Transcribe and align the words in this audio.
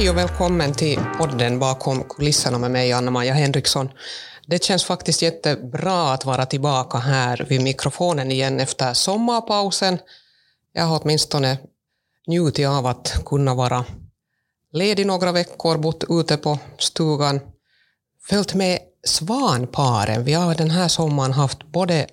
Hej 0.00 0.10
och 0.10 0.16
välkommen 0.16 0.72
till 0.72 1.00
podden 1.18 1.58
bakom 1.58 2.04
kulisserna 2.04 2.58
med 2.58 2.70
mig, 2.70 2.92
Anna-Maja 2.92 3.34
Henriksson. 3.34 3.88
Det 4.46 4.64
känns 4.64 4.84
faktiskt 4.84 5.22
jättebra 5.22 6.12
att 6.12 6.24
vara 6.24 6.46
tillbaka 6.46 6.98
här 6.98 7.46
vid 7.48 7.62
mikrofonen 7.62 8.32
igen 8.32 8.60
efter 8.60 8.94
sommarpausen. 8.94 9.98
Jag 10.72 10.84
har 10.84 11.00
åtminstone 11.02 11.58
njutit 12.26 12.68
av 12.68 12.86
att 12.86 13.22
kunna 13.26 13.54
vara 13.54 13.84
ledig 14.72 15.06
några 15.06 15.32
veckor, 15.32 15.78
bott 15.78 16.04
ute 16.08 16.36
på 16.36 16.58
stugan, 16.78 17.40
följt 18.28 18.54
med 18.54 18.78
svanparen. 19.04 20.24
Vi 20.24 20.32
har 20.32 20.54
den 20.54 20.70
här 20.70 20.88
sommaren 20.88 21.32
haft 21.32 21.64
både 21.64 22.06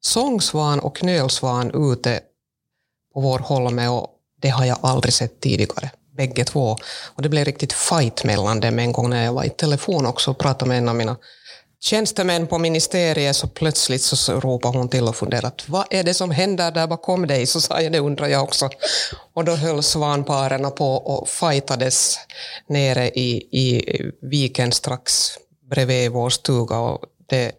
sångsvan 0.00 0.80
och 0.80 0.96
knölsvan 0.96 1.90
ute 1.92 2.20
på 3.14 3.20
vår 3.20 3.38
holme 3.38 3.88
och 3.88 4.10
det 4.40 4.48
har 4.48 4.64
jag 4.64 4.78
aldrig 4.82 5.14
sett 5.14 5.40
tidigare, 5.40 5.90
bägge 6.18 6.44
två. 6.44 6.76
Och 7.14 7.22
det 7.22 7.28
blev 7.28 7.44
riktigt 7.44 7.72
fight 7.72 8.24
mellan 8.24 8.60
dem 8.60 8.78
en 8.78 8.92
gång 8.92 9.10
när 9.10 9.24
jag 9.24 9.32
var 9.32 9.44
i 9.44 9.50
telefon 9.50 10.06
också 10.06 10.30
och 10.30 10.38
pratade 10.38 10.68
med 10.68 10.78
en 10.78 10.88
av 10.88 10.96
mina 10.96 11.16
tjänstemän 11.80 12.46
på 12.46 12.58
ministeriet 12.58 13.36
så 13.36 13.48
plötsligt 13.48 14.02
så 14.02 14.40
ropade 14.40 14.78
hon 14.78 14.88
till 14.88 15.04
och 15.04 15.16
funderade 15.16 15.54
vad 15.66 15.86
är 15.90 16.04
det 16.04 16.14
som 16.14 16.30
händer 16.30 16.70
där 16.70 16.86
bakom 16.86 17.26
dig? 17.26 17.46
Så 17.46 17.60
sa 17.60 17.80
jag 17.80 17.92
det 17.92 17.98
undrar 17.98 18.28
jag 18.28 18.42
också. 18.42 18.70
Och 19.34 19.44
då 19.44 19.52
höll 19.52 19.82
svanparen 19.82 20.70
på 20.70 20.94
och 20.94 21.28
fightades 21.28 22.18
nere 22.68 23.08
i, 23.08 23.30
i 23.52 23.82
viken 24.22 24.72
strax 24.72 25.30
bredvid 25.70 26.10
vår 26.10 26.30
stuga. 26.30 26.78
Och 26.78 27.04
det, 27.28 27.52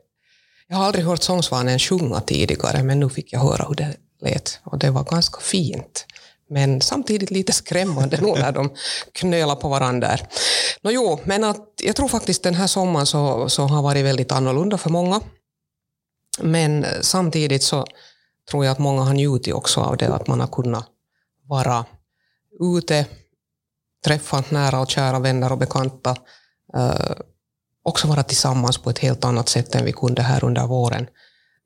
jag 0.67 0.77
har 0.77 0.85
aldrig 0.85 1.05
hört 1.05 1.23
sångsvanen 1.23 1.79
sjunga 1.79 2.19
tidigare 2.21 2.83
men 2.83 2.99
nu 2.99 3.09
fick 3.09 3.33
jag 3.33 3.39
höra 3.39 3.65
hur 3.67 3.75
det 3.75 3.95
lät 4.21 4.59
och 4.63 4.79
det 4.79 4.91
var 4.91 5.03
ganska 5.03 5.39
fint. 5.41 6.05
Men 6.49 6.81
samtidigt 6.81 7.31
lite 7.31 7.53
skrämmande 7.53 8.21
nog 8.21 8.39
när 8.39 8.51
de 8.51 8.69
knölar 9.11 9.55
på 9.55 9.69
varandra. 9.69 10.17
No, 10.81 10.89
jo, 10.91 11.19
men 11.23 11.43
att, 11.43 11.73
jag 11.83 11.95
tror 11.95 12.07
faktiskt 12.07 12.43
den 12.43 12.55
här 12.55 12.67
sommaren 12.67 13.05
så, 13.05 13.49
så 13.49 13.63
har 13.63 13.81
varit 13.81 14.05
väldigt 14.05 14.31
annorlunda 14.31 14.77
för 14.77 14.89
många. 14.89 15.21
Men 16.41 16.85
samtidigt 17.01 17.63
så 17.63 17.85
tror 18.49 18.65
jag 18.65 18.71
att 18.71 18.79
många 18.79 19.01
har 19.01 19.13
njutit 19.13 19.53
också 19.53 19.81
av 19.81 19.97
det, 19.97 20.13
att 20.13 20.27
man 20.27 20.39
har 20.39 20.47
kunnat 20.47 20.85
vara 21.47 21.85
ute, 22.77 23.05
träffa 24.05 24.43
nära 24.49 24.79
och 24.79 24.89
kära 24.89 25.19
vänner 25.19 25.51
och 25.51 25.57
bekanta, 25.57 26.15
eh, 26.75 27.11
också 27.83 28.07
vara 28.07 28.23
tillsammans 28.23 28.77
på 28.77 28.89
ett 28.89 28.99
helt 28.99 29.25
annat 29.25 29.49
sätt 29.49 29.75
än 29.75 29.85
vi 29.85 29.91
kunde 29.91 30.21
här 30.21 30.43
under 30.43 30.67
våren. 30.67 31.07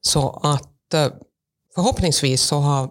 Så 0.02 0.40
att 0.44 0.94
eh, 0.94 1.08
förhoppningsvis 1.76 2.42
så 2.42 2.60
har 2.60 2.90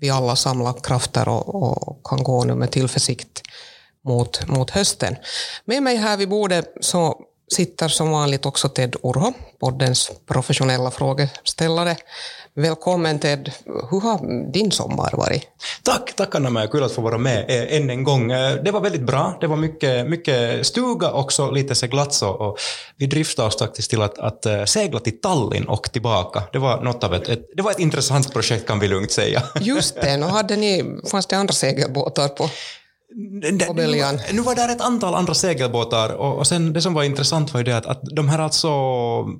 vi 0.00 0.10
alla 0.10 0.36
samlat 0.36 0.86
krafter 0.86 1.28
och, 1.28 1.54
och, 1.88 2.00
kan 2.04 2.22
gå 2.22 2.44
nu 2.44 2.54
med 2.54 2.70
tillförsikt 2.70 3.42
mot, 4.04 4.48
mot 4.48 4.70
hösten. 4.70 5.16
Med 5.64 5.82
mig 5.82 5.96
här 5.96 6.16
vid 6.16 6.28
bordet 6.28 6.72
så 6.80 7.20
sitter 7.52 7.88
som 7.88 8.10
vanligt 8.10 8.46
också 8.46 8.68
Ted 8.68 8.96
Urho, 9.02 9.32
poddens 9.60 10.10
professionella 10.26 10.90
frågeställare. 10.90 11.96
Välkommen 12.58 13.18
Ted. 13.18 13.52
Hur 13.90 14.00
har 14.00 14.50
din 14.52 14.70
sommar 14.70 15.10
varit? 15.12 15.42
Tack, 15.82 16.12
tack 16.16 16.34
Anna-Maja. 16.34 16.66
Kul 16.66 16.82
att 16.84 16.92
få 16.92 17.02
vara 17.02 17.18
med 17.18 17.44
eh, 17.48 17.76
än 17.76 17.90
en 17.90 18.04
gång. 18.04 18.32
Eh, 18.32 18.54
det 18.64 18.70
var 18.70 18.80
väldigt 18.80 19.02
bra. 19.02 19.38
Det 19.40 19.46
var 19.46 19.56
mycket, 19.56 20.06
mycket 20.06 20.66
stuga 20.66 21.12
också, 21.12 21.50
lite 21.50 21.74
seglats 21.74 22.22
och 22.22 22.58
vi 22.96 23.06
driftade 23.06 23.48
oss 23.48 23.58
faktiskt 23.58 23.90
till 23.90 24.02
att, 24.02 24.18
att 24.18 24.46
eh, 24.46 24.64
segla 24.64 25.00
till 25.00 25.20
Tallinn 25.20 25.68
och 25.68 25.92
tillbaka. 25.92 26.42
Det 26.52 26.58
var 26.58 26.82
något 26.82 27.04
av 27.04 27.14
ett, 27.14 27.28
ett, 27.28 27.48
det 27.56 27.62
var 27.62 27.70
ett 27.70 27.78
intressant 27.78 28.32
projekt 28.32 28.66
kan 28.66 28.80
vi 28.80 28.88
lugnt 28.88 29.12
säga. 29.12 29.42
Just 29.60 30.00
det. 30.00 30.16
Nu 30.16 30.26
hade 30.26 30.56
ni, 30.56 31.00
fanns 31.10 31.26
det 31.26 31.36
andra 31.36 31.52
segelbåtar 31.52 32.28
på? 32.28 32.50
Nu, 33.14 33.50
nu 34.32 34.42
var 34.42 34.54
det 34.54 34.72
ett 34.72 34.80
antal 34.80 35.14
andra 35.14 35.34
segelbåtar 35.34 36.08
och, 36.08 36.38
och 36.38 36.46
sen 36.46 36.72
det 36.72 36.82
som 36.82 36.94
var 36.94 37.02
intressant 37.02 37.52
var 37.52 37.60
ju 37.60 37.64
det 37.64 37.76
att, 37.76 37.86
att 37.86 38.00
de 38.02 38.28
här 38.28 38.38
alltså 38.38 38.68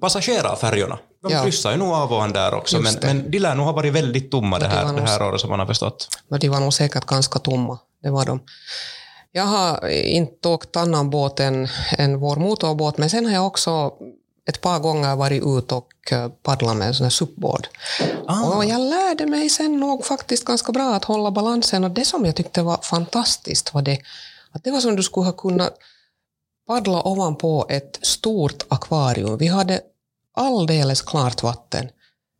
passagerarfärjorna, 0.00 0.98
de 1.22 1.32
ja. 1.32 1.42
kryssar 1.42 1.70
ju 1.70 1.76
nog 1.76 1.88
av 1.88 2.12
och 2.12 2.22
an 2.22 2.32
där 2.32 2.54
också, 2.54 2.80
men, 2.80 2.94
men 3.02 3.30
de 3.30 3.38
lär 3.38 3.54
nog 3.54 3.66
ha 3.66 3.72
varit 3.72 3.92
väldigt 3.92 4.30
tomma 4.30 4.58
det 4.58 4.66
här, 4.66 4.92
det 4.92 5.02
här 5.02 5.22
året 5.22 5.40
som 5.40 5.50
man 5.50 5.58
har 5.58 5.66
förstått. 5.66 6.08
Men 6.28 6.40
de 6.40 6.48
var 6.48 6.60
nog 6.60 6.74
säkert 6.74 7.06
ganska 7.06 7.38
tomma, 7.38 7.78
det 8.02 8.10
var 8.10 8.26
de. 8.26 8.40
Jag 9.32 9.44
har 9.44 9.88
inte 9.88 10.48
åkt 10.48 10.76
annan 10.76 11.10
båt 11.10 11.40
än, 11.40 11.68
än 11.98 12.20
vår 12.20 12.36
motorbåt, 12.36 12.98
men 12.98 13.10
sen 13.10 13.26
har 13.26 13.32
jag 13.32 13.46
också 13.46 13.92
ett 14.48 14.60
par 14.60 14.78
gånger 14.78 15.16
varit 15.16 15.42
ute 15.42 15.74
och 15.74 15.92
eh, 16.10 16.28
paddlat 16.28 16.76
med 16.76 16.88
en 16.88 16.94
sån 16.94 17.04
här 17.04 17.10
suppbåd. 17.10 17.68
Ah. 18.26 18.56
Och 18.56 18.64
jag 18.64 18.80
lärde 18.80 19.26
mig 19.26 19.50
sen 19.50 19.80
nog 19.80 20.04
faktiskt 20.04 20.44
ganska 20.44 20.72
bra 20.72 20.94
att 20.94 21.04
hålla 21.04 21.30
balansen 21.30 21.84
och 21.84 21.90
det 21.90 22.04
som 22.04 22.24
jag 22.24 22.36
tyckte 22.36 22.62
var 22.62 22.78
fantastiskt 22.82 23.74
var 23.74 23.82
det 23.82 23.98
att 24.52 24.64
det 24.64 24.70
var 24.70 24.80
som 24.80 24.96
du 24.96 25.02
skulle 25.02 25.26
ha 25.26 25.32
kunnat 25.32 25.78
paddla 26.66 27.02
ovanpå 27.08 27.66
ett 27.68 27.98
stort 28.02 28.64
akvarium. 28.68 29.38
Vi 29.38 29.46
hade 29.46 29.80
alldeles 30.36 31.02
klart 31.02 31.42
vatten. 31.42 31.88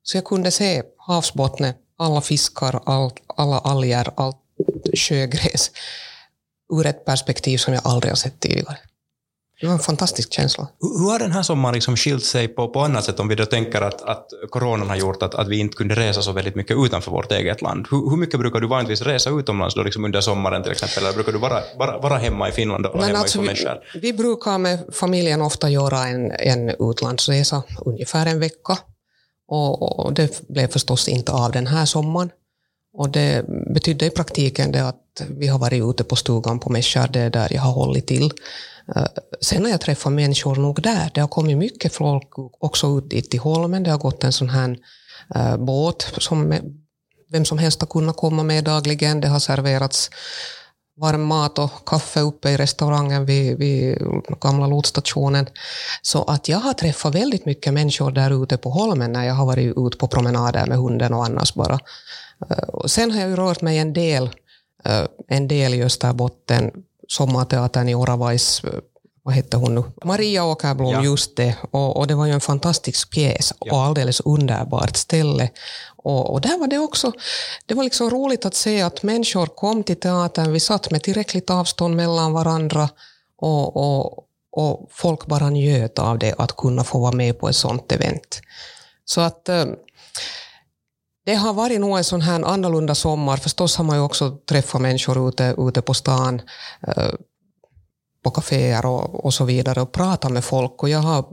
Så 0.03 0.17
jag 0.17 0.25
kunde 0.25 0.51
se 0.51 0.83
havsbottnen, 0.97 1.75
alla 1.99 2.21
fiskar, 2.21 2.81
all, 2.85 3.11
alla 3.37 3.59
alger, 3.59 4.11
allt 4.17 4.37
sjögräs 4.95 5.71
ur 6.73 6.87
ett 6.87 7.05
perspektiv 7.05 7.59
som 7.59 7.75
jag 7.75 7.83
aldrig 7.85 8.11
har 8.11 8.17
sett 8.17 8.41
tidigare. 8.41 8.79
Det 9.61 9.67
var 9.67 9.75
en 9.75 9.79
fantastisk 9.79 10.33
känsla. 10.33 10.69
Hur 10.81 11.11
har 11.11 11.19
den 11.19 11.33
här 11.33 11.43
sommaren 11.43 11.75
liksom 11.75 11.97
skilt 11.97 12.25
sig 12.25 12.49
på, 12.49 12.69
på 12.69 12.81
annat 12.81 13.05
sätt 13.05 13.21
om 13.21 13.29
vi 13.29 13.35
då 13.35 13.47
tänker 13.47 13.81
att, 13.81 14.03
att 14.03 14.27
coronan 14.51 14.89
har 14.89 14.97
gjort 14.97 15.23
att, 15.23 15.35
att 15.35 15.49
vi 15.49 15.59
inte 15.59 15.77
kunde 15.77 15.95
resa 15.95 16.23
så 16.23 16.33
väldigt 16.33 16.55
mycket 16.55 16.77
utanför 16.77 17.11
vårt 17.11 17.33
eget 17.33 17.63
land? 17.63 17.87
Hur, 17.91 18.11
hur 18.11 18.17
mycket 18.17 18.41
brukar 18.41 18.61
du 18.61 18.69
vanligtvis 18.69 19.03
resa 19.03 19.31
utomlands 19.31 19.75
då 19.75 19.83
liksom 19.83 20.05
under 20.05 20.21
sommaren 20.21 20.63
till 20.63 20.73
exempel, 20.73 21.03
eller 21.03 21.15
brukar 21.15 21.33
du 21.33 21.39
vara, 21.39 21.63
vara, 21.79 21.99
vara 21.99 22.17
hemma 22.17 22.49
i 22.49 22.53
Finland 22.53 22.87
och 22.87 23.05
hemma 23.05 23.19
alltså, 23.19 23.41
vi, 23.41 23.55
vi 23.95 24.13
brukar 24.13 24.59
med 24.59 24.79
familjen 24.93 25.43
ofta 25.43 25.71
göra 25.71 26.07
en, 26.07 26.31
en 26.31 26.91
utlandsresa, 26.91 27.63
ungefär 27.85 28.27
en 28.27 28.41
vecka. 28.41 28.79
Och, 29.49 30.07
och 30.07 30.13
det 30.13 30.49
blev 30.49 30.69
förstås 30.69 31.09
inte 31.09 31.33
av 31.33 31.53
den 31.53 31.67
här 31.67 31.85
sommaren. 31.85 32.31
Och 32.93 33.09
det 33.11 33.45
betydde 33.75 34.07
i 34.07 34.11
praktiken 34.11 34.73
det 34.73 34.89
att 34.89 35.23
vi 35.29 35.47
har 35.47 35.59
varit 35.59 35.83
ute 35.83 36.05
på 36.05 36.17
stugan 36.17 36.59
på 36.61 36.71
mässor, 36.71 37.09
det 37.09 37.29
där 37.29 37.53
jag 37.53 37.63
har 37.63 37.73
hållit 37.73 38.07
till. 38.07 38.31
Eh, 38.97 39.07
sen 39.41 39.65
har 39.65 39.71
jag 39.71 39.81
träffat 39.81 40.13
människor 40.13 40.57
nog 40.57 40.83
där. 40.83 41.11
Det 41.15 41.21
har 41.21 41.29
kommit 41.29 41.59
mycket 41.59 41.95
folk 41.95 42.29
också 42.61 42.99
ut 42.99 43.11
dit 43.11 43.31
till 43.31 43.41
Holmen. 43.41 43.83
Det 43.83 43.91
har 43.91 43.99
gått 43.99 44.25
en 44.25 44.33
sån 44.33 44.49
här 44.49 44.77
eh, 45.35 45.57
båt 45.57 46.13
som 46.19 46.55
vem 47.31 47.45
som 47.45 47.59
helst 47.59 47.81
har 47.81 47.89
kunnat 47.89 48.17
komma 48.17 48.43
med 48.43 48.65
dagligen. 48.65 49.21
Det 49.21 49.29
har 49.29 49.39
serverats 49.39 50.11
varm 51.01 51.23
mat 51.23 51.59
och 51.59 51.71
kaffe 51.87 52.21
uppe 52.21 52.51
i 52.51 52.57
restaurangen 52.57 53.27
vid, 53.27 53.59
vid 53.59 53.99
gamla 54.41 54.67
lotstationen. 54.67 55.47
Så 56.03 56.25
att 56.25 56.49
jag 56.49 56.59
har 56.59 56.75
träffat 56.75 57.15
väldigt 57.15 57.47
mycket 57.47 57.75
människor 57.75 58.11
där 58.11 58.43
ute 58.43 58.57
på 58.57 58.71
Holmen 58.71 59.13
när 59.13 59.27
jag 59.27 59.35
har 59.35 59.47
varit 59.47 59.77
ute 59.77 59.97
på 59.99 60.09
promenader 60.09 60.67
med 60.67 60.79
hunden 60.79 61.15
och 61.15 61.25
annars 61.25 61.55
bara. 61.55 61.79
Eh, 62.51 62.87
sen 62.87 63.11
har 63.11 63.21
jag 63.21 63.31
ju 63.31 63.37
rört 63.37 63.61
mig 63.61 63.79
en 63.79 63.93
del, 63.93 64.31
en 65.29 65.49
del 65.49 65.75
i 65.75 65.83
Österbotten 65.83 66.73
sommarteatern 67.09 67.89
i 67.89 67.95
Oravais 67.95 68.63
vad 69.29 69.35
hette 69.35 69.57
hon 69.57 69.75
nu? 69.75 69.85
Maria 70.05 70.45
Åkerblom, 70.45 70.93
ja. 70.93 71.05
just 71.05 71.37
det. 71.37 71.57
Och, 71.71 71.97
och, 71.97 72.07
det 72.07 72.15
var 72.15 72.27
ju 72.27 72.33
en 72.33 72.41
fantastisk 72.41 73.11
pjäs 73.11 73.53
ja. 73.61 73.73
och 73.73 73.83
alldeles 73.83 74.21
underbart 74.21 74.97
ställe. 74.97 75.51
Och, 75.97 76.33
och, 76.33 76.41
där 76.41 76.59
var 76.59 76.67
det 76.67 76.79
också, 76.79 77.13
det 77.67 77.75
var 77.75 77.85
liksom 77.85 78.11
roligt 78.11 78.47
att 78.47 78.55
se 78.55 78.83
att 78.83 79.03
människor 79.03 79.47
kom 79.47 79.83
till 79.83 80.01
teatern, 80.01 80.53
vi 80.53 80.61
satt 80.61 80.91
med 80.91 81.03
tillräckligt 81.03 81.51
avstånd 81.51 81.97
mellan 81.97 82.33
varandra 82.33 82.89
och, 83.39 83.77
och, 83.77 84.25
och 84.53 84.89
folk 84.91 85.27
bara 85.27 85.51
njöt 85.51 85.99
av 85.99 86.19
det, 86.19 86.35
att 86.39 86.57
kunna 86.57 86.85
få 86.85 86.99
vara 86.99 87.13
med 87.13 87.39
på 87.39 87.49
ett 87.49 87.57
sånt 87.57 87.93
event. 87.93 88.41
Så 89.05 89.21
att 89.21 89.49
eh, 89.49 89.65
det 91.29 91.35
har 91.35 91.53
varit 91.53 91.81
nog 91.81 91.99
en 91.99 92.05
sån 92.05 92.21
här 92.21 92.43
annorlunda 92.43 92.95
sommar. 92.95 93.37
Förstås 93.37 93.77
har 93.77 93.85
man 93.85 93.97
ju 93.97 94.03
också 94.03 94.31
träffat 94.31 94.81
människor 94.81 95.29
ute, 95.29 95.55
ute 95.59 95.83
på 95.83 95.95
stan, 95.95 96.41
eh, 96.87 97.13
på 98.23 98.31
kaféer 98.31 98.87
och, 98.87 99.25
och 99.25 99.35
så 99.35 99.45
vidare 99.45 99.81
och 99.81 99.93
pratat 99.93 100.33
med 100.33 100.45
folk. 100.45 100.83
Och 100.83 100.89
jag 100.89 100.99
har 100.99 101.25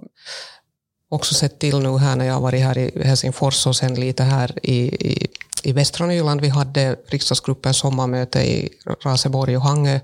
också 1.10 1.34
sett 1.34 1.60
till 1.60 1.80
nu 1.80 1.98
här 1.98 2.16
när 2.16 2.26
jag 2.26 2.34
har 2.34 2.42
varit 2.42 2.64
här 2.64 2.78
i 2.78 3.04
Helsingfors 3.04 3.68
och 3.68 3.76
sen 3.76 3.96
lite 3.96 4.24
här 4.24 4.60
i, 4.64 4.78
i, 5.12 5.28
i 5.64 5.72
västra 5.72 6.06
Nyland. 6.06 6.42
Vi 6.42 6.50
hade 6.50 6.96
riksdagsgruppens 7.08 7.78
sommarmöte 7.78 8.40
i 8.40 8.70
Raseborg 9.04 9.58
och 9.58 9.64
Hangö. 9.64 10.00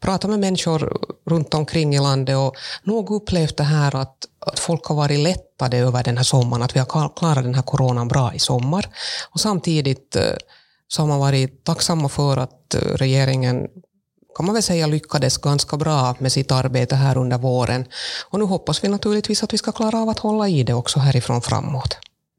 Pratat 0.00 0.30
med 0.30 0.40
människor 0.40 0.98
runt 1.26 1.54
omkring 1.54 1.94
i 1.94 2.00
landet 2.00 2.36
och 2.36 2.56
nog 2.82 3.10
upplevt 3.10 3.56
det 3.56 3.64
här 3.64 3.96
att 3.96 4.16
att 4.46 4.58
folk 4.58 4.84
har 4.84 4.94
varit 4.94 5.18
lättade 5.18 5.76
över 5.76 6.02
den 6.02 6.16
här 6.16 6.24
sommaren, 6.24 6.62
att 6.62 6.76
vi 6.76 6.80
har 6.80 7.08
klarat 7.16 7.44
den 7.44 7.54
här 7.54 7.62
coronan 7.62 8.08
bra 8.08 8.34
i 8.34 8.38
sommar. 8.38 8.88
Och 9.30 9.40
samtidigt 9.40 10.16
eh, 10.16 10.22
så 10.88 11.02
har 11.02 11.06
man 11.06 11.20
varit 11.20 11.64
tacksamma 11.64 12.08
för 12.08 12.36
att 12.36 12.74
eh, 12.74 12.80
regeringen 12.80 13.68
kan 14.36 14.46
man 14.46 14.54
väl 14.54 14.62
säga 14.62 14.86
lyckades 14.86 15.38
ganska 15.38 15.76
bra 15.76 16.14
med 16.18 16.32
sitt 16.32 16.52
arbete 16.52 16.94
här 16.94 17.18
under 17.18 17.38
våren. 17.38 17.84
Och 18.30 18.38
nu 18.38 18.44
hoppas 18.44 18.84
vi 18.84 18.88
naturligtvis 18.88 19.42
att 19.42 19.52
vi 19.52 19.58
ska 19.58 19.72
klara 19.72 19.98
av 19.98 20.08
att 20.08 20.18
hålla 20.18 20.48
i 20.48 20.62
det 20.62 20.74
också 20.74 20.98
härifrån 20.98 21.42
framåt 21.42 21.96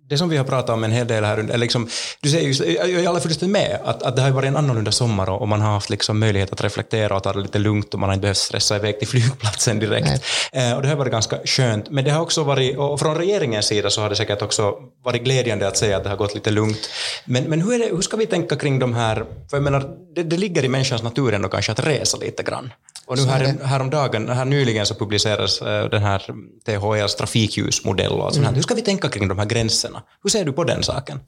det 0.10 0.18
som 0.18 0.30
vi 0.30 0.38
har 0.38 0.44
pratat 0.44 0.70
om 0.70 0.84
en 0.84 0.92
hel 0.92 1.08
del 1.08 1.24
här, 1.24 1.38
eller 1.38 1.58
liksom, 1.58 1.90
du 2.22 2.30
säger 2.30 2.48
just, 2.48 2.62
jag 2.66 2.90
är 2.90 3.08
alla 3.08 3.20
fullständigt 3.20 3.54
med, 3.54 3.80
att, 3.84 4.04
att 4.04 4.16
det 4.16 4.22
har 4.22 4.32
varit 4.32 4.48
en 4.48 4.58
annorlunda 4.58 4.92
sommar 4.92 5.30
och, 5.30 5.48
man 5.48 5.62
har 5.62 5.74
haft 5.74 5.90
liksom 5.90 6.20
möjlighet 6.20 6.54
att 6.54 6.64
reflektera 6.64 7.16
och 7.16 7.24
ta 7.24 7.34
det 7.34 7.40
lite 7.40 7.60
lugnt 7.60 7.94
och 7.94 8.00
man 8.00 8.10
har 8.10 8.14
inte 8.14 8.22
behövt 8.22 8.38
stressa 8.38 8.76
iväg 8.76 9.00
till 9.00 9.08
flygplatsen 9.14 9.80
direkt. 9.80 10.24
Eh, 10.52 10.74
och 10.74 10.82
det 10.82 10.88
har 10.88 10.96
varit 10.96 11.12
ganska 11.12 11.40
skönt. 11.46 11.90
Men 11.90 12.04
det 12.04 12.12
har 12.12 12.22
också 12.22 12.44
varit, 12.44 12.78
och 12.78 13.00
från 13.00 13.16
regeringens 13.16 13.66
sida 13.66 13.90
så 13.90 14.02
har 14.02 14.10
det 14.10 14.16
säkert 14.16 14.42
också 14.42 14.74
varit 15.04 15.24
glädjande 15.24 15.68
att 15.68 15.78
säga 15.78 15.98
att 15.98 16.04
det 16.04 16.10
har 16.10 16.18
gått 16.18 16.36
lite 16.36 16.52
lugnt. 16.52 16.90
Men, 17.26 17.44
men 17.44 17.62
hur, 17.62 17.74
är 17.74 17.80
det, 17.80 17.96
hur 17.96 18.02
ska 18.02 18.18
vi 18.18 18.26
tänka 18.26 18.56
kring 18.56 18.80
de 18.80 18.94
här, 18.94 19.16
för 19.50 19.58
jag 19.58 19.64
menar, 19.64 19.90
det, 20.16 20.24
det 20.24 20.38
ligger 20.38 20.66
i 20.66 20.68
människans 20.68 21.04
natur 21.04 21.34
ändå 21.34 21.50
kanske 21.50 21.72
att 21.72 21.80
resa 21.80 22.18
lite 22.18 22.44
grann. 22.44 22.72
Och 23.08 23.18
nu 23.18 23.24
här, 23.24 23.56
häromdagen, 23.64 24.30
här 24.30 24.46
nyligen 24.46 24.86
så 24.86 24.96
publicerades 24.96 25.62
uh, 25.62 25.68
den 25.68 26.04
här 26.04 26.22
THLs 26.66 27.16
trafikljusmodell 27.16 28.12
och 28.12 28.26
allt 28.26 28.38
mm. 28.38 28.54
Hur 28.54 28.62
ska 28.62 28.74
vi 28.74 28.82
tänka 28.82 29.10
kring 29.10 29.28
de 29.28 29.40
här 29.40 29.46
gränserna? 29.46 29.95
Hur 30.24 30.30
ser 30.30 30.46
du 30.46 30.54
på 30.54 30.64
den 30.64 30.84
saken? 30.84 31.20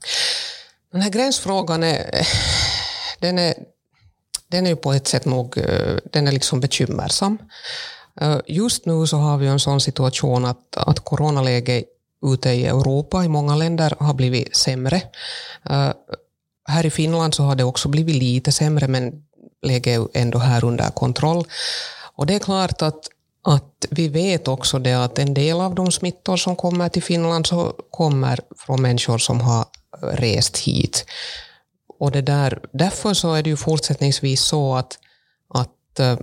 Den 0.92 1.00
här 1.00 1.10
gränsfrågan 1.10 1.82
är, 1.82 2.26
den 3.18 3.38
är, 3.38 3.54
den 4.48 4.66
är 4.66 4.74
på 4.74 4.92
ett 4.92 5.08
sätt 5.08 5.24
nog 5.24 5.58
eh, 5.58 5.96
den 6.12 6.28
är 6.28 6.32
liksom 6.32 6.60
bekymmersam. 6.60 7.38
Eh, 8.20 8.38
just 8.46 8.86
nu 8.86 9.06
så 9.06 9.16
har 9.16 9.38
vi 9.38 9.46
en 9.46 9.60
sån 9.60 9.80
situation 9.80 10.44
att, 10.44 10.76
att 10.76 11.00
coronaläget 11.00 11.84
ute 12.26 12.50
i 12.50 12.66
Europa, 12.66 13.24
i 13.24 13.28
många 13.28 13.56
länder, 13.56 13.94
har 13.98 14.14
blivit 14.14 14.56
sämre. 14.56 15.02
Eh, 15.70 15.90
här 16.68 16.86
i 16.86 16.90
Finland 16.90 17.34
så 17.34 17.42
har 17.42 17.54
det 17.54 17.64
också 17.64 17.88
blivit 17.88 18.16
lite 18.16 18.52
sämre, 18.52 18.88
men 18.88 19.22
läget 19.62 19.98
är 19.98 20.08
ändå 20.14 20.38
här 20.38 20.64
under 20.64 20.90
kontroll. 20.90 21.44
Och 22.14 22.26
det 22.26 22.34
är 22.34 22.38
klart 22.38 22.82
att, 22.82 23.08
att 23.48 23.86
vi 23.90 24.08
vet 24.08 24.48
också 24.48 24.78
det 24.78 25.04
att 25.04 25.18
en 25.18 25.34
del 25.34 25.60
av 25.60 25.74
de 25.74 25.92
smittor 25.92 26.36
som 26.36 26.56
kommer 26.56 26.88
till 26.88 27.02
Finland 27.02 27.46
så 27.46 27.74
kommer 27.90 28.40
från 28.56 28.82
människor 28.82 29.18
som 29.18 29.40
har 29.40 29.64
rest 30.02 30.58
hit. 30.58 31.04
Och 31.98 32.10
det 32.10 32.22
där, 32.22 32.60
därför 32.72 33.14
så 33.14 33.34
är 33.34 33.42
det 33.42 33.50
ju 33.50 33.56
fortsättningsvis 33.56 34.40
så 34.40 34.74
att, 34.74 34.98
att 35.54 35.98
eh, 36.00 36.18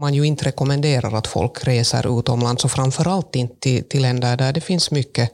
man 0.00 0.14
ju 0.14 0.26
inte 0.26 0.44
rekommenderar 0.44 1.12
att 1.12 1.26
folk 1.26 1.66
reser 1.66 2.18
utomlands 2.18 2.64
och 2.64 2.70
framförallt 2.70 3.36
inte 3.36 3.54
till, 3.60 3.88
till 3.88 4.02
länder 4.02 4.36
där 4.36 4.52
det 4.52 4.60
finns 4.60 4.90
mycket 4.90 5.32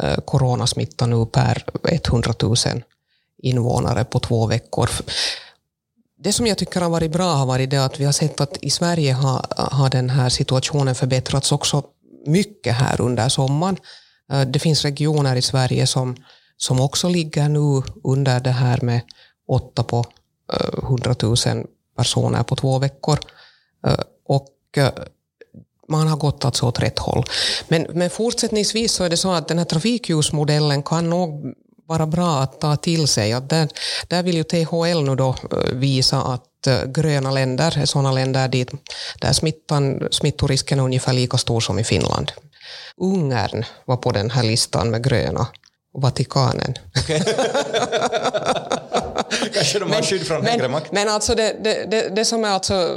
eh, 0.00 0.16
coronasmitta 0.16 1.06
nu 1.06 1.26
per 1.26 1.64
100 1.84 2.34
000 2.42 2.54
invånare 3.42 4.04
på 4.04 4.20
två 4.20 4.46
veckor. 4.46 4.90
Det 6.20 6.32
som 6.32 6.46
jag 6.46 6.58
tycker 6.58 6.80
har 6.80 6.90
varit 6.90 7.12
bra 7.12 7.32
har 7.32 7.46
varit 7.46 7.70
det 7.70 7.84
att 7.84 8.00
vi 8.00 8.04
har 8.04 8.12
sett 8.12 8.40
att 8.40 8.58
i 8.62 8.70
Sverige 8.70 9.12
har, 9.12 9.46
har 9.56 9.90
den 9.90 10.10
här 10.10 10.28
situationen 10.28 10.94
förbättrats 10.94 11.52
också 11.52 11.82
mycket 12.26 12.74
här 12.74 13.00
under 13.00 13.28
sommaren. 13.28 13.76
Eh, 14.32 14.40
det 14.40 14.58
finns 14.58 14.84
regioner 14.84 15.36
i 15.36 15.42
Sverige 15.42 15.86
som, 15.86 16.16
som 16.56 16.80
också 16.80 17.08
ligger 17.08 17.48
nu 17.48 17.82
under 18.04 18.40
det 18.40 18.50
här 18.50 18.80
med 18.82 19.00
åtta 19.48 19.82
på 19.82 20.04
eh, 20.52 20.84
100 20.84 21.14
000 21.22 21.36
personer 21.96 22.42
på 22.42 22.56
två 22.56 22.78
veckor. 22.78 23.18
Eh, 23.86 24.00
och 24.24 24.54
man 25.88 26.08
har 26.08 26.16
gått 26.16 26.44
alltså 26.44 26.66
åt 26.66 26.82
rätt 26.82 26.98
håll. 26.98 27.24
Men, 27.68 27.86
men 27.92 28.10
fortsättningsvis 28.10 28.92
så 28.92 29.04
är 29.04 29.10
det 29.10 29.16
så 29.16 29.32
att 29.32 29.48
den 29.48 29.58
här 29.58 29.64
trafikljusmodellen 29.64 30.82
kan 30.82 31.10
nog 31.10 31.54
vara 31.88 32.06
bra 32.06 32.38
att 32.38 32.60
ta 32.60 32.76
till 32.76 33.08
sig. 33.08 33.32
Att 33.32 33.48
där, 33.48 33.68
där 34.08 34.22
vill 34.22 34.36
ju 34.36 34.44
THL 34.44 35.02
nu 35.02 35.16
då 35.16 35.28
eh, 35.28 35.58
visa 35.72 36.22
att 36.22 36.66
eh, 36.66 36.84
gröna 36.84 37.30
länder 37.30 37.78
är 37.78 37.86
sådana 37.86 38.12
länder 38.12 38.48
dit, 38.48 38.70
där 39.20 39.32
smittan, 39.32 40.08
smittorisken 40.10 40.78
är 40.78 40.84
ungefär 40.84 41.12
lika 41.12 41.38
stor 41.38 41.60
som 41.60 41.78
i 41.78 41.84
Finland. 41.84 42.32
Ungern 42.96 43.64
var 43.84 43.96
på 43.96 44.12
den 44.12 44.30
här 44.30 44.42
listan 44.42 44.90
med 44.90 45.04
gröna. 45.04 45.46
Vatikanen. 45.94 46.74
Okay. 47.04 47.20
kanske 49.54 49.78
de 49.78 49.92
har 49.92 50.02
skydd 50.02 50.26
från 50.26 50.46
högre 50.46 50.68
makt. 50.68 50.92
Men 50.92 51.08
alltså 51.08 51.34
det, 51.34 51.56
det, 51.64 51.90
det, 51.90 52.16
det, 52.16 52.24
som 52.24 52.44
är 52.44 52.48
alltså, 52.48 52.96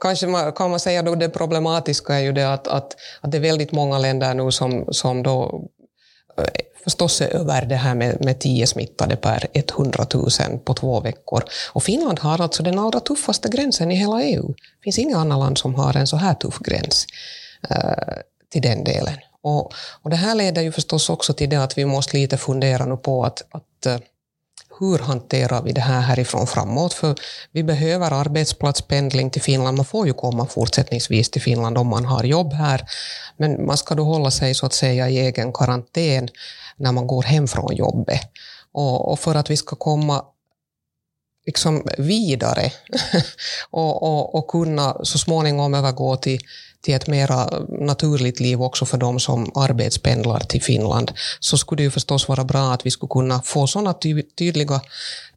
kanske 0.00 0.26
man, 0.26 0.52
kan 0.52 0.70
man 0.70 0.80
säga 0.80 1.02
då 1.02 1.14
det 1.14 1.28
problematiska 1.28 2.14
är 2.14 2.20
ju 2.20 2.32
det 2.32 2.52
att, 2.52 2.68
att, 2.68 2.96
att 3.20 3.32
det 3.32 3.38
är 3.38 3.42
väldigt 3.42 3.72
många 3.72 3.98
länder 3.98 4.34
nu 4.34 4.50
som, 4.50 4.92
som 4.92 5.22
då 5.22 5.68
förstås 6.84 7.02
förstås 7.02 7.20
över 7.20 7.64
det 7.66 7.76
här 7.76 7.94
med, 7.94 8.24
med 8.24 8.40
10 8.40 8.66
smittade 8.66 9.16
per 9.16 9.46
100 9.52 10.06
000 10.14 10.58
på 10.64 10.74
två 10.74 11.00
veckor. 11.00 11.44
Och 11.72 11.82
Finland 11.82 12.18
har 12.18 12.40
alltså 12.40 12.62
den 12.62 12.78
allra 12.78 13.00
tuffaste 13.00 13.48
gränsen 13.48 13.90
i 13.90 13.94
hela 13.94 14.22
EU. 14.22 14.48
Det 14.48 14.84
finns 14.84 14.98
inget 14.98 15.16
annat 15.16 15.38
land 15.38 15.58
som 15.58 15.74
har 15.74 15.96
en 15.96 16.06
så 16.06 16.16
här 16.16 16.34
tuff 16.34 16.58
gräns 16.58 17.06
eh, 17.70 18.14
till 18.52 18.62
den 18.62 18.84
delen. 18.84 19.14
Och, 19.42 19.72
och 20.02 20.10
det 20.10 20.16
här 20.16 20.34
leder 20.34 20.62
ju 20.62 20.72
förstås 20.72 21.10
också 21.10 21.32
till 21.32 21.50
det 21.50 21.56
att 21.56 21.78
vi 21.78 21.84
måste 21.84 22.16
lite 22.16 22.36
fundera 22.36 22.86
nu 22.86 22.96
på 22.96 23.24
att, 23.24 23.42
att 23.50 23.86
eh, 23.86 23.98
hur 24.82 24.98
hanterar 24.98 25.62
vi 25.62 25.72
det 25.72 25.80
här 25.80 26.00
härifrån 26.00 26.46
framåt? 26.46 26.92
För 26.92 27.14
vi 27.52 27.62
behöver 27.62 28.10
arbetsplatspendling 28.10 29.30
till 29.30 29.42
Finland. 29.42 29.76
Man 29.76 29.84
får 29.84 30.06
ju 30.06 30.12
komma 30.12 30.46
fortsättningsvis 30.46 31.30
till 31.30 31.42
Finland 31.42 31.78
om 31.78 31.86
man 31.86 32.04
har 32.04 32.24
jobb 32.24 32.52
här. 32.52 32.84
Men 33.36 33.66
man 33.66 33.76
ska 33.76 33.94
då 33.94 34.04
hålla 34.04 34.30
sig 34.30 34.54
så 34.54 34.66
att 34.66 34.72
säga 34.72 35.08
i 35.08 35.18
egen 35.18 35.52
karantän 35.52 36.28
när 36.76 36.92
man 36.92 37.06
går 37.06 37.22
hem 37.22 37.48
från 37.48 37.76
jobbet. 37.76 38.22
Och, 38.72 39.12
och 39.12 39.18
för 39.18 39.34
att 39.34 39.50
vi 39.50 39.56
ska 39.56 39.76
komma 39.76 40.24
liksom 41.46 41.86
vidare 41.98 42.72
och, 43.70 44.02
och, 44.02 44.34
och 44.34 44.48
kunna 44.48 45.04
så 45.04 45.18
småningom 45.18 45.74
övergå 45.74 46.16
till, 46.16 46.40
till 46.82 46.94
ett 46.94 47.06
mera 47.06 47.50
naturligt 47.68 48.40
liv 48.40 48.62
också 48.62 48.84
för 48.86 48.98
de 48.98 49.20
som 49.20 49.50
arbetspendlar 49.54 50.40
till 50.40 50.62
Finland, 50.62 51.12
så 51.40 51.58
skulle 51.58 51.80
det 51.80 51.84
ju 51.84 51.90
förstås 51.90 52.28
vara 52.28 52.44
bra 52.44 52.72
att 52.72 52.86
vi 52.86 52.90
skulle 52.90 53.10
kunna 53.10 53.42
få 53.42 53.66
sådana 53.66 53.94
ty 53.94 54.22
tydliga 54.22 54.80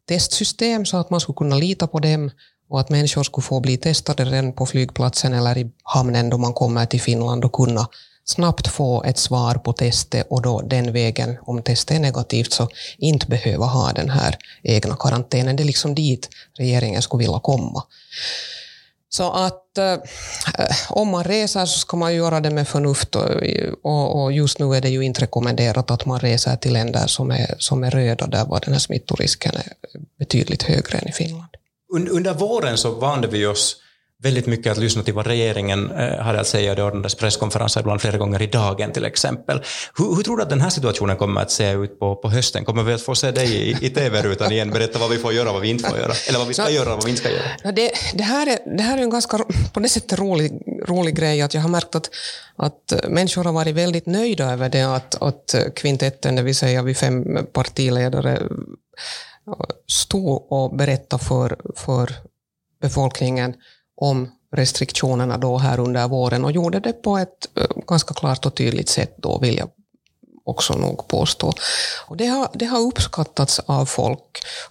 testsystem 0.08 0.86
så 0.86 0.96
att 0.96 1.10
man 1.10 1.20
skulle 1.20 1.36
kunna 1.36 1.56
lita 1.56 1.86
på 1.86 1.98
dem 1.98 2.30
och 2.68 2.80
att 2.80 2.90
människor 2.90 3.22
skulle 3.22 3.42
få 3.42 3.60
bli 3.60 3.76
testade 3.76 4.24
redan 4.24 4.52
på 4.52 4.66
flygplatsen 4.66 5.34
eller 5.34 5.58
i 5.58 5.70
hamnen 5.82 6.30
då 6.30 6.38
man 6.38 6.52
kommer 6.52 6.86
till 6.86 7.00
Finland 7.00 7.44
och 7.44 7.52
kunna 7.52 7.88
snabbt 8.24 8.68
få 8.68 9.02
ett 9.04 9.18
svar 9.18 9.54
på 9.54 9.72
testet 9.72 10.26
och 10.30 10.42
då 10.42 10.60
den 10.60 10.92
vägen, 10.92 11.36
om 11.42 11.62
testet 11.62 11.96
är 11.96 12.00
negativt, 12.00 12.52
så 12.52 12.68
inte 12.98 13.26
behöva 13.26 13.66
ha 13.66 13.92
den 13.92 14.10
här 14.10 14.36
egna 14.62 14.96
karantänen. 14.96 15.56
Det 15.56 15.62
är 15.62 15.64
liksom 15.64 15.94
dit 15.94 16.28
regeringen 16.58 17.02
skulle 17.02 17.24
vilja 17.24 17.40
komma. 17.40 17.82
Så 19.16 19.30
att 19.30 19.78
eh, 19.78 19.96
om 20.88 21.08
man 21.08 21.24
reser 21.24 21.66
så 21.66 21.78
ska 21.78 21.96
man 21.96 22.14
göra 22.14 22.40
det 22.40 22.50
med 22.50 22.68
förnuft 22.68 23.16
och, 23.16 23.24
och, 23.82 24.22
och, 24.22 24.32
just 24.32 24.58
nu 24.58 24.74
är 24.74 24.80
det 24.80 24.88
ju 24.88 25.04
inte 25.04 25.22
rekommenderat 25.22 25.90
att 25.90 26.06
man 26.06 26.20
reser 26.20 26.56
till 26.56 26.72
länder 26.72 27.06
som 27.06 27.30
är, 27.30 27.54
som 27.58 27.84
är 27.84 27.90
röda 27.90 28.26
där 28.26 28.44
var 28.44 28.60
den 28.64 28.72
här 28.72 28.80
smittorisken 28.80 29.52
är 29.54 29.72
betydligt 30.18 30.62
högre 30.62 30.98
än 30.98 31.08
i 31.08 31.12
Finland. 31.12 31.50
Under 32.10 32.34
våren 32.34 32.78
så 32.78 32.90
vande 32.90 33.28
vi 33.28 33.46
oss 33.46 33.76
väldigt 34.22 34.46
mycket 34.46 34.72
att 34.72 34.78
lyssna 34.78 35.02
till 35.02 35.14
vad 35.14 35.26
regeringen 35.26 35.90
eh, 35.90 36.18
hade 36.18 36.40
att 36.40 36.46
säga. 36.46 36.74
Det 36.74 36.82
ordnades 36.82 37.14
presskonferenser 37.14 37.80
ibland 37.80 38.00
flera 38.00 38.18
gånger 38.18 38.42
i 38.42 38.46
dagen 38.46 38.92
till 38.92 39.04
exempel. 39.04 39.62
Hur, 39.98 40.16
hur, 40.16 40.22
tror 40.22 40.36
du 40.36 40.42
att 40.42 40.50
den 40.50 40.60
här 40.60 40.70
situationen 40.70 41.16
kommer 41.16 41.40
att 41.40 41.50
se 41.50 41.72
ut 41.72 41.98
på, 41.98 42.16
på 42.16 42.30
hösten? 42.30 42.64
Kommer 42.64 42.82
vi 42.82 42.92
att 42.92 43.02
få 43.02 43.14
se 43.14 43.30
dig 43.30 43.54
i, 43.54 43.86
i 43.86 43.90
TV-rutan 43.90 44.52
igen 44.52 44.70
berätta 44.70 44.98
vad 44.98 45.10
vi 45.10 45.18
får 45.18 45.32
göra 45.32 45.52
vad 45.52 45.62
vi 45.62 45.68
inte 45.68 45.88
får 45.88 45.98
göra? 45.98 46.12
Eller 46.28 46.38
vad 46.38 46.48
vi 46.48 46.54
ska 46.54 46.64
no, 46.64 46.70
göra 46.70 46.90
och 46.90 46.96
vad 46.96 47.04
vi 47.04 47.10
inte 47.10 47.22
ska 47.22 47.30
göra? 47.30 47.72
Det, 47.72 47.92
det, 48.14 48.22
här 48.22 48.46
är, 48.46 48.76
det 48.76 48.82
här 48.82 48.98
är 48.98 49.02
en 49.02 49.10
ganska 49.10 49.38
på 49.72 49.80
det 49.80 49.88
sättet 49.88 50.18
rolig, 50.18 50.52
rolig 50.88 51.16
grej 51.16 51.42
att 51.42 51.54
jag 51.54 51.60
har 51.60 51.68
märkt 51.68 51.94
att, 51.94 52.10
att 52.56 52.94
människor 53.08 53.44
har 53.44 53.52
varit 53.52 53.74
väldigt 53.74 54.06
nöjda 54.06 54.52
över 54.52 54.68
det 54.68 54.82
att, 54.82 55.22
att 55.22 55.54
kvintetten, 55.76 56.36
det 56.36 56.42
vill 56.42 56.56
säga 56.56 56.82
vi 56.82 56.94
fem 56.94 57.46
partiledare, 57.52 58.42
stod 59.88 60.52
och 60.52 60.76
berättade 60.76 61.24
för, 61.24 61.56
för 61.76 62.12
befolkningen 62.80 63.54
om 63.96 64.30
restriktionerna 64.52 65.38
då 65.38 65.58
här 65.58 65.80
under 65.80 66.08
våren 66.08 66.44
och 66.44 66.52
gjorde 66.52 66.80
det 66.80 66.92
på 66.92 67.18
ett 67.18 67.58
eh, 67.58 67.82
ganska 67.86 68.14
klart 68.14 68.46
och 68.46 68.54
tydligt 68.54 68.88
sätt 68.88 69.14
då, 69.16 69.38
vill 69.38 69.56
jag 69.56 69.68
också 70.46 70.74
nog 70.74 71.08
påstå. 71.08 71.52
Och 72.06 72.16
det, 72.16 72.26
har, 72.26 72.48
det 72.52 72.64
har 72.64 72.78
uppskattats 72.78 73.60
av 73.66 73.86
folk. 73.86 74.20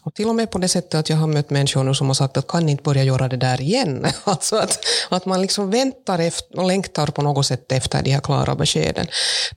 Och 0.04 0.14
till 0.14 0.30
och 0.30 0.36
med 0.36 0.52
på 0.52 0.58
det 0.58 0.68
sättet 0.68 0.94
att 0.96 1.10
jag 1.10 1.18
har 1.18 1.28
mött 1.28 1.50
människor 1.50 1.84
nu 1.84 1.94
som 1.94 2.08
har 2.08 2.14
sagt 2.14 2.38
att 2.38 2.48
kan 2.48 2.66
ni 2.66 2.72
inte 2.72 2.84
börja 2.84 3.04
göra 3.04 3.28
det 3.28 3.38
där 3.38 3.62
igen? 3.62 4.06
Alltså 4.24 4.56
att, 4.56 4.80
att 5.10 5.26
man 5.26 5.42
liksom 5.42 5.72
väntar 5.72 6.20
efter, 6.20 6.60
och 6.60 6.68
längtar 6.68 7.08
på 7.08 7.22
något 7.22 7.46
sätt 7.46 7.72
efter 7.72 8.04
de 8.04 8.12
här 8.12 8.20
klara 8.20 8.56
beskeden. 8.56 9.08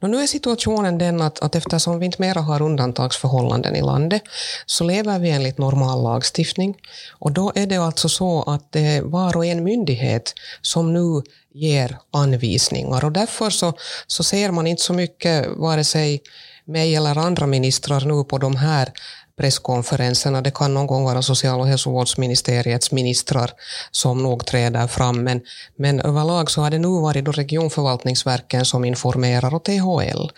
Och 0.00 0.10
nu 0.10 0.20
är 0.20 0.26
situationen 0.26 0.98
den 0.98 1.22
att, 1.22 1.38
att 1.38 1.54
eftersom 1.54 1.98
vi 1.98 2.06
inte 2.06 2.22
mera 2.22 2.40
har 2.40 2.62
undantagsförhållanden 2.62 3.76
i 3.76 3.82
landet 3.82 4.22
så 4.66 4.84
lever 4.84 5.18
vi 5.18 5.30
enligt 5.30 5.58
normal 5.58 6.02
lagstiftning. 6.02 6.74
Och 7.18 7.32
då 7.32 7.52
är 7.54 7.66
det 7.66 7.76
alltså 7.76 8.08
så 8.08 8.42
att 8.42 8.72
det 8.72 8.80
är 8.80 9.02
var 9.02 9.36
och 9.36 9.46
en 9.46 9.64
myndighet 9.64 10.34
som 10.62 10.92
nu 10.92 11.22
ger 11.58 11.98
anvisningar 12.12 13.04
och 13.04 13.12
därför 13.12 13.50
så, 13.50 13.72
så 14.06 14.22
ser 14.22 14.50
man 14.50 14.66
inte 14.66 14.82
så 14.82 14.92
mycket 14.92 15.46
vare 15.56 15.84
sig 15.84 16.22
mig 16.64 16.96
eller 16.96 17.18
andra 17.18 17.46
ministrar 17.46 18.00
nu 18.00 18.24
på 18.24 18.38
de 18.38 18.56
här 18.56 18.92
presskonferenserna. 19.38 20.40
Det 20.40 20.50
kan 20.50 20.74
någon 20.74 20.86
gång 20.86 21.04
vara 21.04 21.22
social 21.22 21.60
och 21.60 21.66
hälsovårdsministeriets 21.66 22.92
ministrar 22.92 23.50
som 23.90 24.22
nog 24.22 24.46
träder 24.46 24.86
fram, 24.86 25.24
men, 25.24 25.40
men 25.76 26.00
överlag 26.00 26.50
så 26.50 26.60
har 26.60 26.70
det 26.70 26.78
nu 26.78 27.00
varit 27.00 27.24
då 27.24 27.32
regionförvaltningsverken 27.32 28.64
som 28.64 28.84
informerar 28.84 29.54
och 29.54 29.64
THL. 29.64 30.30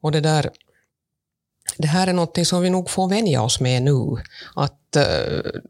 Och 0.00 0.12
det 0.12 0.20
där 0.20 0.50
det 1.78 1.88
här 1.88 2.06
är 2.06 2.12
något 2.12 2.46
som 2.46 2.62
vi 2.62 2.70
nog 2.70 2.90
får 2.90 3.08
vänja 3.08 3.42
oss 3.42 3.60
med 3.60 3.82
nu. 3.82 4.16
Att 4.56 4.96
uh, 4.96 5.60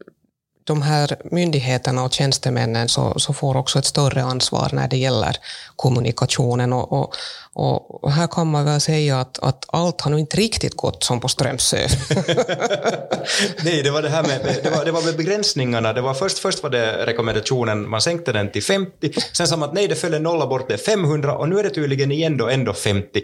de 0.69 0.81
här 0.81 1.15
myndigheterna 1.23 2.03
och 2.03 2.13
tjänstemännen 2.13 2.89
så, 2.89 3.19
så, 3.19 3.33
får 3.33 3.57
också 3.57 3.79
ett 3.79 3.85
större 3.85 4.23
ansvar 4.23 4.69
när 4.73 4.87
det 4.87 4.97
gäller 4.97 5.37
kommunikationen. 5.75 6.73
Och, 6.73 6.91
och, 7.53 8.03
och 8.03 8.11
här 8.11 8.27
kan 8.27 8.47
man 8.47 8.65
väl 8.65 8.81
säga 8.81 9.19
att, 9.19 9.39
att 9.39 9.65
allt 9.67 10.01
har 10.01 10.11
nog 10.11 10.19
inte 10.19 10.37
riktigt 10.37 10.75
gått 10.75 11.03
som 11.03 11.19
på 11.19 11.27
Strömsö. 11.27 11.77
Nej, 13.63 13.83
det 13.83 13.91
var 13.91 14.01
det 14.01 14.09
här 14.09 14.23
med, 14.23 14.59
det 14.63 14.69
var, 14.69 14.85
det 14.85 14.91
var 14.91 15.01
med 15.01 15.17
begränsningarna. 15.17 15.93
Det 15.93 16.01
var 16.01 16.13
först, 16.13 16.39
först 16.39 16.63
var 16.63 16.69
det 16.69 17.05
rekommendationen, 17.05 17.89
man 17.89 18.01
sänkte 18.01 18.31
den 18.31 18.51
till 18.51 18.63
50, 18.63 19.13
sen 19.33 19.47
sa 19.47 19.57
man 19.57 19.69
att 19.69 19.75
nej, 19.75 19.87
det 19.87 19.95
föll 19.95 20.13
en 20.13 20.23
nolla 20.23 20.47
bort, 20.47 20.67
det 20.67 20.73
är 20.73 20.77
500 20.77 21.37
och 21.37 21.49
nu 21.49 21.59
är 21.59 21.63
det 21.63 21.69
tydligen 21.69 22.11
igen 22.11 22.37
då 22.37 22.49
ändå 22.49 22.73
50. 22.73 23.21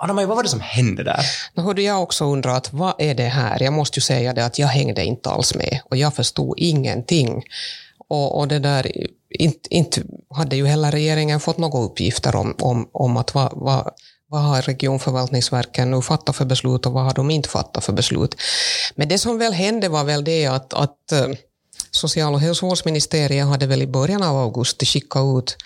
Anna-Maj, 0.00 0.26
vad 0.26 0.36
var 0.36 0.42
det 0.42 0.48
som 0.48 0.60
hände 0.60 1.04
där? 1.04 1.20
Då 1.54 1.62
hörde 1.62 1.82
jag 1.82 2.02
också 2.02 2.24
undrat, 2.24 2.72
vad 2.72 2.94
är 2.98 3.14
det 3.14 3.26
här? 3.28 3.62
Jag 3.62 3.72
måste 3.72 3.98
ju 3.98 4.02
säga 4.02 4.32
det 4.32 4.44
att 4.44 4.58
jag 4.58 4.68
hängde 4.68 5.04
inte 5.04 5.30
alls 5.30 5.54
med 5.54 5.80
och 5.90 5.96
jag 5.96 6.14
förstod 6.14 6.54
ingenting. 6.58 7.42
Och, 8.08 8.38
och 8.38 8.48
det 8.48 8.58
där, 8.58 8.92
inte, 9.30 9.74
inte 9.74 10.02
hade 10.34 10.56
ju 10.56 10.66
heller 10.66 10.90
regeringen 10.90 11.40
fått 11.40 11.58
några 11.58 11.78
uppgifter 11.78 12.36
om, 12.36 12.54
om, 12.60 12.88
om 12.92 13.16
att 13.16 13.34
vad, 13.34 13.52
vad, 13.52 13.90
vad 14.28 14.40
har 14.40 14.62
regionförvaltningsverken 14.62 15.90
nu 15.90 16.02
fattat 16.02 16.36
för 16.36 16.44
beslut 16.44 16.86
och 16.86 16.92
vad 16.92 17.04
har 17.04 17.14
de 17.14 17.30
inte 17.30 17.48
fattat 17.48 17.84
för 17.84 17.92
beslut. 17.92 18.36
Men 18.94 19.08
det 19.08 19.18
som 19.18 19.38
väl 19.38 19.52
hände 19.52 19.88
var 19.88 20.04
väl 20.04 20.24
det 20.24 20.46
att, 20.46 20.74
att 20.74 21.12
eh, 21.12 21.28
social 21.90 22.34
och 22.34 22.40
hälsovårdsministeriet 22.40 23.46
hade 23.46 23.66
väl 23.66 23.82
i 23.82 23.86
början 23.86 24.22
av 24.22 24.36
augusti 24.36 24.86
skickat 24.86 25.38
ut 25.38 25.56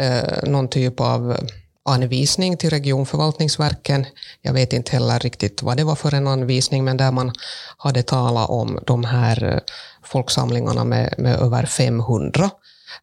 eh, 0.00 0.48
någon 0.50 0.68
typ 0.68 1.00
av 1.00 1.36
anvisning 1.84 2.56
till 2.56 2.70
regionförvaltningsverken. 2.70 4.06
Jag 4.42 4.52
vet 4.52 4.72
inte 4.72 4.92
heller 4.92 5.18
riktigt 5.18 5.62
vad 5.62 5.76
det 5.76 5.84
var 5.84 5.94
för 5.94 6.14
en 6.14 6.26
anvisning, 6.26 6.84
men 6.84 6.96
där 6.96 7.12
man 7.12 7.32
hade 7.76 8.02
talat 8.02 8.50
om 8.50 8.78
de 8.86 9.04
här 9.04 9.44
eh, 9.44 9.60
folksamlingarna 10.02 10.84
med, 10.84 11.14
med 11.18 11.36
över 11.36 11.66
500. 11.66 12.50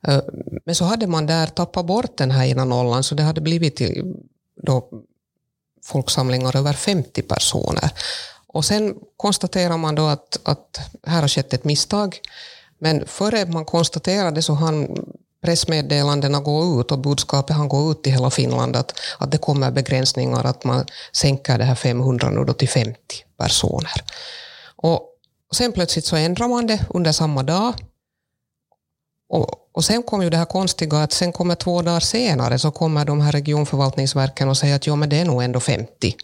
Eh, 0.07 0.21
men 0.65 0.75
så 0.75 0.85
hade 0.85 1.07
man 1.07 1.25
där 1.25 1.47
tappat 1.47 1.85
bort 1.85 2.17
den 2.17 2.31
här 2.31 2.45
ena 2.45 2.65
nollan, 2.65 3.03
så 3.03 3.15
det 3.15 3.23
hade 3.23 3.41
blivit 3.41 3.81
då 4.63 4.89
folksamlingar 5.83 6.55
över 6.55 6.73
50 6.73 7.21
personer. 7.21 7.91
Och 8.47 8.65
sen 8.65 8.95
konstaterar 9.17 9.77
man 9.77 9.95
då 9.95 10.07
att, 10.07 10.39
att 10.43 10.79
här 11.03 11.21
har 11.21 11.27
skett 11.27 11.53
ett 11.53 11.63
misstag, 11.63 12.19
men 12.79 13.07
före 13.07 13.45
man 13.45 13.65
konstaterade 13.65 14.41
så 14.41 14.53
hann 14.53 15.05
pressmeddelandena 15.41 16.39
går 16.39 16.81
ut 16.81 16.91
och 16.91 16.99
budskapet 16.99 17.55
han 17.55 17.69
går 17.69 17.91
ut 17.91 18.03
till 18.03 18.13
hela 18.13 18.29
Finland 18.29 18.75
att, 18.75 18.99
att 19.17 19.31
det 19.31 19.37
kommer 19.37 19.71
begränsningar, 19.71 20.43
att 20.43 20.63
man 20.63 20.85
sänker 21.11 21.57
det 21.57 21.63
här 21.63 21.75
500 21.75 22.29
nu 22.29 22.43
då 22.45 22.53
till 22.53 22.69
50 22.69 22.97
personer. 23.37 24.03
Och 24.75 25.01
sen 25.55 25.71
plötsligt 25.71 26.05
så 26.05 26.15
ändrar 26.15 26.47
man 26.47 26.67
det 26.67 26.85
under 26.89 27.11
samma 27.11 27.43
dag. 27.43 27.73
Och, 29.29 29.47
och 29.71 29.83
sen 29.85 30.03
kom 30.03 30.21
ju 30.21 30.29
det 30.29 30.37
här 30.37 30.45
konstiga 30.45 30.97
att 30.97 31.11
sen 31.11 31.31
kommer 31.31 31.55
två 31.55 31.81
dagar 31.81 31.99
senare 31.99 32.59
så 32.59 32.71
kommer 32.71 33.05
de 33.05 33.21
här 33.21 33.31
regionförvaltningsverken 33.31 34.49
och 34.49 34.57
säger 34.57 34.75
att 34.75 34.87
ja, 34.87 34.95
men 34.95 35.09
det 35.09 35.17
är 35.17 35.25
nog 35.25 35.43
ändå 35.43 35.59
50. 35.59 36.15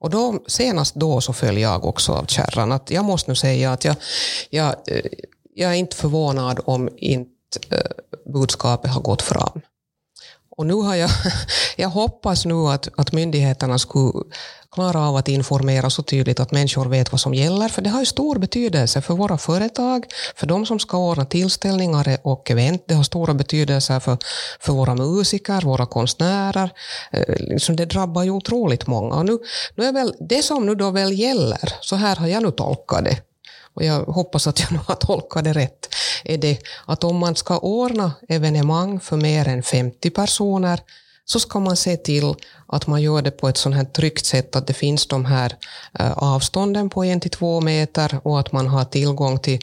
Och 0.00 0.10
då, 0.10 0.44
senast 0.46 0.94
då 0.94 1.20
så 1.20 1.32
föll 1.32 1.58
jag 1.58 1.84
också 1.84 2.12
av 2.12 2.26
kärran. 2.26 2.72
Att 2.72 2.90
jag 2.90 3.04
måste 3.04 3.30
nu 3.30 3.34
säga 3.34 3.72
att 3.72 3.84
jag, 3.84 3.96
jag, 4.50 4.68
eh, 4.86 5.02
jag 5.54 5.70
är 5.70 5.74
inte 5.74 5.96
förvånad 5.96 6.60
om 6.64 6.88
inte 6.96 7.37
Eh, 7.70 8.32
budskapet 8.32 8.90
har 8.90 9.00
gått 9.00 9.22
fram. 9.22 9.60
Och 10.58 10.66
nu 10.66 10.74
har 10.74 10.94
jag, 10.94 11.10
jag 11.76 11.88
hoppas 11.88 12.44
nu 12.44 12.54
att, 12.54 12.88
att 12.96 13.12
myndigheterna 13.12 13.78
skulle 13.78 14.12
klara 14.72 15.08
av 15.08 15.16
att 15.16 15.28
informera 15.28 15.90
så 15.90 16.02
tydligt 16.02 16.40
att 16.40 16.52
människor 16.52 16.86
vet 16.86 17.12
vad 17.12 17.20
som 17.20 17.34
gäller, 17.34 17.68
för 17.68 17.82
det 17.82 17.90
har 17.90 18.00
ju 18.00 18.06
stor 18.06 18.38
betydelse 18.38 19.00
för 19.02 19.14
våra 19.14 19.38
företag, 19.38 20.06
för 20.36 20.46
de 20.46 20.66
som 20.66 20.78
ska 20.78 20.98
ordna 20.98 21.24
tillställningar 21.24 22.18
och 22.22 22.50
event, 22.50 22.82
det 22.86 22.94
har 22.94 23.02
stora 23.02 23.34
betydelse 23.34 24.00
för, 24.00 24.18
för 24.60 24.72
våra 24.72 24.94
musiker, 24.94 25.60
våra 25.60 25.86
konstnärer. 25.86 26.70
Eh, 27.10 27.34
liksom 27.38 27.76
det 27.76 27.84
drabbar 27.84 28.22
ju 28.22 28.30
otroligt 28.30 28.86
många. 28.86 29.14
Och 29.14 29.26
nu, 29.26 29.38
nu 29.74 29.84
är 29.84 29.92
väl 29.92 30.14
det 30.20 30.42
som 30.42 30.66
nu 30.66 30.74
då 30.74 30.90
väl 30.90 31.18
gäller, 31.18 31.72
så 31.80 31.96
här 31.96 32.16
har 32.16 32.26
jag 32.26 32.42
nu 32.42 32.50
tolkat 32.50 33.04
det, 33.04 33.16
och 33.78 33.84
jag 33.84 34.04
hoppas 34.04 34.46
att 34.46 34.60
jag 34.60 34.72
nu 34.72 34.78
har 34.86 34.94
tolkat 34.94 35.44
det 35.44 35.52
rätt, 35.52 35.94
är 36.24 36.38
det 36.38 36.58
att 36.86 37.04
om 37.04 37.16
man 37.16 37.36
ska 37.36 37.58
ordna 37.58 38.12
evenemang 38.28 39.00
för 39.00 39.16
mer 39.16 39.48
än 39.48 39.62
50 39.62 40.10
personer 40.10 40.80
så 41.24 41.40
ska 41.40 41.60
man 41.60 41.76
se 41.76 41.96
till 41.96 42.34
att 42.66 42.86
man 42.86 43.02
gör 43.02 43.22
det 43.22 43.30
på 43.30 43.48
ett 43.48 43.56
sånt 43.56 43.76
här 43.76 43.84
tryggt 43.84 44.26
sätt 44.26 44.56
att 44.56 44.66
det 44.66 44.72
finns 44.72 45.06
de 45.06 45.24
här 45.24 45.56
eh, 45.98 46.12
avstånden 46.12 46.90
på 46.90 47.04
en 47.04 47.20
till 47.20 47.30
två 47.30 47.60
meter 47.60 48.20
och 48.22 48.40
att 48.40 48.52
man 48.52 48.66
har 48.66 48.84
tillgång 48.84 49.38
till 49.38 49.58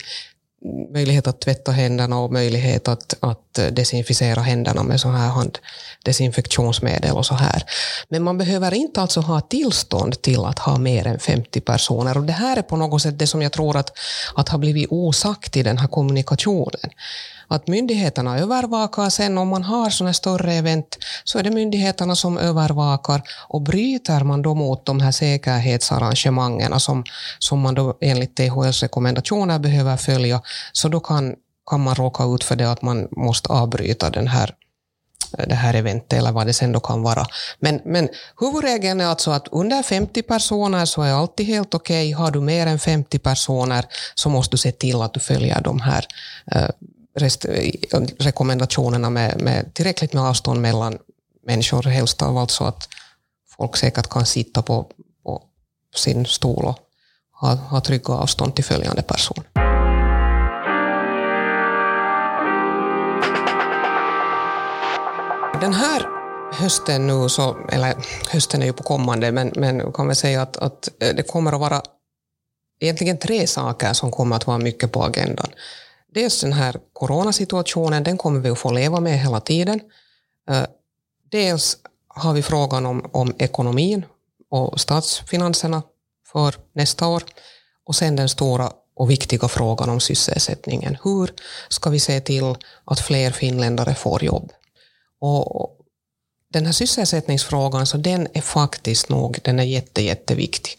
möjlighet 0.93 1.27
att 1.27 1.41
tvätta 1.41 1.71
händerna 1.71 2.19
och 2.19 2.31
möjlighet 2.31 2.87
att, 2.87 3.15
att 3.19 3.53
desinficera 3.71 4.41
händerna 4.41 4.83
med 4.83 4.99
så 4.99 5.09
här 5.09 5.29
handdesinfektionsmedel 5.29 7.11
och 7.11 7.25
så 7.25 7.35
här. 7.35 7.63
Men 8.09 8.23
man 8.23 8.37
behöver 8.37 8.73
inte 8.73 9.01
alltså 9.01 9.19
ha 9.19 9.41
tillstånd 9.41 10.21
till 10.21 10.45
att 10.45 10.59
ha 10.59 10.77
mer 10.77 11.07
än 11.07 11.19
50 11.19 11.61
personer 11.61 12.17
och 12.17 12.23
det 12.23 12.33
här 12.33 12.57
är 12.57 12.61
på 12.61 12.77
något 12.77 13.01
sätt 13.01 13.19
det 13.19 13.27
som 13.27 13.41
jag 13.41 13.51
tror 13.51 13.77
att, 13.77 13.97
att 14.35 14.49
har 14.49 14.57
blivit 14.57 14.87
osagt 14.91 15.57
i 15.57 15.63
den 15.63 15.77
här 15.77 15.87
kommunikationen 15.87 16.91
att 17.47 17.67
myndigheterna 17.67 18.39
övervakar. 18.39 19.09
Sen 19.09 19.37
om 19.37 19.47
man 19.47 19.63
har 19.63 19.89
sådana 19.89 20.13
större 20.13 20.53
event 20.53 20.97
så 21.23 21.39
är 21.39 21.43
det 21.43 21.51
myndigheterna 21.51 22.15
som 22.15 22.37
övervakar 22.37 23.21
och 23.47 23.61
bryter 23.61 24.23
man 24.23 24.41
då 24.41 24.55
mot 24.55 24.85
de 24.85 24.99
här 24.99 25.11
säkerhetsarrangemangen 25.11 26.79
som, 26.79 27.03
som 27.39 27.59
man 27.59 27.75
då 27.75 27.97
enligt 28.01 28.35
THLs 28.35 28.81
rekommendationer 28.81 29.59
behöver 29.59 29.97
följa, 29.97 30.41
så 30.71 30.87
då 30.87 30.99
kan, 30.99 31.35
kan 31.69 31.81
man 31.81 31.95
råka 31.95 32.23
ut 32.23 32.43
för 32.43 32.55
det 32.55 32.71
att 32.71 32.81
man 32.81 33.07
måste 33.11 33.49
avbryta 33.49 34.09
den 34.09 34.27
här 34.27 34.55
det 35.47 35.55
här 35.55 35.73
eventet 35.73 36.13
eller 36.13 36.31
vad 36.31 36.47
det 36.47 36.53
sen 36.53 36.71
då 36.71 36.79
kan 36.79 37.01
vara. 37.01 37.25
Men, 37.59 37.81
men 37.85 38.09
huvudregeln 38.39 39.01
är 39.01 39.05
alltså 39.05 39.31
att 39.31 39.47
under 39.51 39.83
50 39.83 40.21
personer 40.21 40.85
så 40.85 41.01
är 41.01 41.13
alltid 41.13 41.45
helt 41.45 41.73
okej. 41.73 42.13
Okay. 42.13 42.23
Har 42.23 42.31
du 42.31 42.41
mer 42.41 42.67
än 42.67 42.79
50 42.79 43.19
personer 43.19 43.85
så 44.15 44.29
måste 44.29 44.53
du 44.53 44.57
se 44.57 44.71
till 44.71 45.01
att 45.01 45.13
du 45.13 45.19
följer 45.19 45.61
de 45.61 45.81
här 45.81 46.05
eh, 46.51 46.69
rest, 47.15 47.45
rekommendationerna 48.19 49.09
med, 49.09 49.41
med 49.41 49.73
tillräckligt 49.73 50.13
med 50.13 50.23
avstånd 50.23 50.61
mellan 50.61 50.97
människor, 51.45 51.83
helst 51.83 52.21
av 52.21 52.37
allt 52.37 52.51
så 52.51 52.63
att 52.63 52.89
folk 53.57 53.77
säkert 53.77 54.09
kan 54.09 54.25
sitta 54.25 54.61
på, 54.61 54.91
på 55.23 55.43
sin 55.95 56.25
stol 56.25 56.65
och 56.65 56.77
ha, 57.31 57.55
ha 57.55 57.81
trygga 57.81 58.13
avstånd 58.13 58.55
till 58.55 58.63
följande 58.63 59.01
person. 59.01 59.43
Den 65.61 65.73
här 65.73 66.07
hösten 66.53 67.07
nu, 67.07 67.29
så, 67.29 67.57
eller 67.71 67.95
hösten 68.31 68.61
är 68.61 68.65
ju 68.65 68.73
på 68.73 68.83
kommande, 68.83 69.31
men, 69.31 69.53
men 69.55 69.91
kan 69.93 70.07
vi 70.07 70.15
säga 70.15 70.41
att, 70.41 70.57
att 70.57 70.89
det 70.99 71.27
kommer 71.27 71.53
att 71.53 71.59
vara 71.59 71.81
egentligen 72.79 73.17
tre 73.17 73.47
saker 73.47 73.93
som 73.93 74.11
kommer 74.11 74.35
att 74.35 74.47
vara 74.47 74.57
mycket 74.57 74.91
på 74.91 75.03
agendan 75.03 75.49
dels 76.15 76.41
den 76.41 76.53
här 76.53 76.79
coronasituationen, 76.93 78.03
den 78.03 78.17
kommer 78.17 78.39
vi 78.39 78.49
att 78.49 78.59
få 78.59 78.71
leva 78.71 78.99
med 78.99 79.19
hela 79.19 79.39
tiden. 79.39 79.81
Eh, 80.49 80.65
dels 81.31 81.77
har 82.07 82.33
vi 82.33 82.41
frågan 82.41 82.85
om, 82.85 83.09
om 83.13 83.33
ekonomin 83.37 84.05
och 84.49 84.79
statsfinanserna 84.79 85.83
för 86.27 86.55
nästa 86.73 87.07
år. 87.07 87.23
Och 87.85 87.95
sen 87.95 88.15
den 88.15 88.29
stora 88.29 88.71
och 88.95 89.09
viktiga 89.09 89.47
frågan 89.47 89.89
om 89.89 89.99
sysselsättningen. 89.99 90.97
Hur 91.03 91.33
ska 91.69 91.89
vi 91.89 91.99
se 91.99 92.19
till 92.19 92.55
att 92.85 92.99
fler 92.99 93.31
finländare 93.31 93.95
får 93.95 94.23
jobb? 94.23 94.51
Och 95.19 95.77
den 96.47 96.65
här 96.65 96.73
sysselsättningsfrågan, 96.73 97.85
så 97.85 97.97
den 97.97 98.27
är 98.33 98.41
faktiskt 98.41 99.09
nog 99.09 99.39
den 99.43 99.59
är 99.59 99.63
jätte, 99.63 100.01
jätteviktig. 100.01 100.73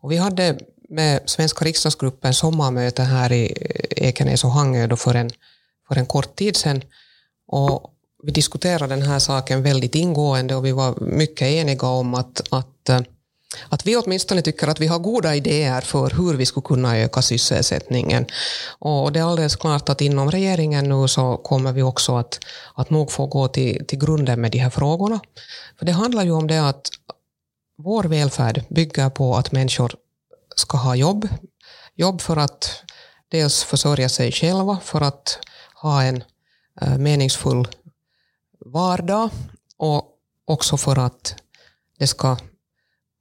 Och 0.00 0.12
vi 0.12 0.16
hade 0.16 0.58
med 0.88 1.20
svenska 1.26 1.64
riksdagsgruppen 1.64 2.34
sommarmöte 2.34 3.02
här 3.02 3.32
i 3.32 3.46
Ekenäs 3.90 4.44
och 4.44 4.50
Hangö 4.50 4.86
då 4.86 4.96
för, 4.96 5.14
en, 5.14 5.30
för 5.88 5.98
en 5.98 6.06
kort 6.06 6.36
tid 6.36 6.56
sedan. 6.56 6.82
Och 7.46 7.90
vi 8.22 8.32
diskuterade 8.32 8.94
den 8.96 9.02
här 9.02 9.18
saken 9.18 9.62
väldigt 9.62 9.94
ingående 9.94 10.54
och 10.54 10.64
vi 10.64 10.72
var 10.72 11.00
mycket 11.00 11.48
eniga 11.48 11.86
om 11.86 12.14
att, 12.14 12.42
att, 12.50 12.88
eh, 12.88 13.00
att 13.68 13.86
vi 13.86 13.96
åtminstone 13.96 14.42
tycker 14.42 14.68
att 14.68 14.80
vi 14.80 14.86
har 14.86 14.98
goda 14.98 15.34
idéer 15.34 15.80
för 15.80 16.10
hur 16.10 16.34
vi 16.34 16.46
skulle 16.46 16.64
kunna 16.64 16.98
öka 16.98 17.22
sysselsättningen. 17.22 18.26
Och 18.78 19.12
det 19.12 19.18
är 19.20 19.24
alldeles 19.24 19.56
klart 19.56 19.88
att 19.88 20.00
inom 20.00 20.30
regeringen 20.30 20.88
nu 20.88 21.08
så 21.08 21.36
kommer 21.36 21.72
vi 21.72 21.82
också 21.82 22.16
att, 22.16 22.38
att 22.74 22.90
nog 22.90 23.12
få 23.12 23.26
gå 23.26 23.48
till, 23.48 23.86
till 23.86 23.98
grunden 23.98 24.40
med 24.40 24.52
de 24.52 24.58
här 24.58 24.70
frågorna. 24.70 25.20
För 25.78 25.86
det 25.86 25.92
handlar 25.92 26.24
ju 26.24 26.30
om 26.30 26.46
det 26.46 26.68
att 26.68 26.88
vår 27.78 28.04
välfärd 28.04 28.64
bygger 28.68 29.10
på 29.10 29.36
att 29.36 29.52
människor 29.52 29.94
ska 30.54 30.78
ha 30.78 30.94
jobb. 30.94 31.28
Jobb 31.94 32.20
för 32.20 32.36
att 32.36 32.82
dels 33.28 33.64
försörja 33.64 34.08
sig 34.08 34.32
själva, 34.32 34.78
för 34.82 35.00
att 35.00 35.38
ha 35.74 36.02
en 36.02 36.24
eh, 36.80 36.98
meningsfull 36.98 37.68
vardag 38.64 39.30
och 39.76 40.04
också 40.44 40.76
för 40.76 40.98
att 40.98 41.34
det 41.98 42.06
ska 42.06 42.36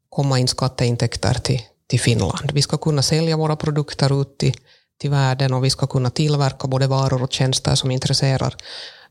komma 0.10 0.40
in 0.40 0.48
skatteintäkter 0.48 1.34
till, 1.34 1.62
till 1.88 2.00
Finland. 2.00 2.52
Vi 2.54 2.62
ska 2.62 2.78
kunna 2.78 3.02
sälja 3.02 3.38
våra 3.38 3.56
produkter 3.56 4.22
ut 4.22 4.38
till, 4.38 4.58
till 4.98 5.10
världen 5.10 5.54
och 5.54 5.64
vi 5.64 5.70
ska 5.70 5.88
kunna 5.88 6.10
tillverka 6.10 6.68
både 6.68 6.88
varor 6.88 7.24
och 7.24 7.34
tjänster 7.34 7.76
som 7.76 7.92
intresserar 7.92 8.56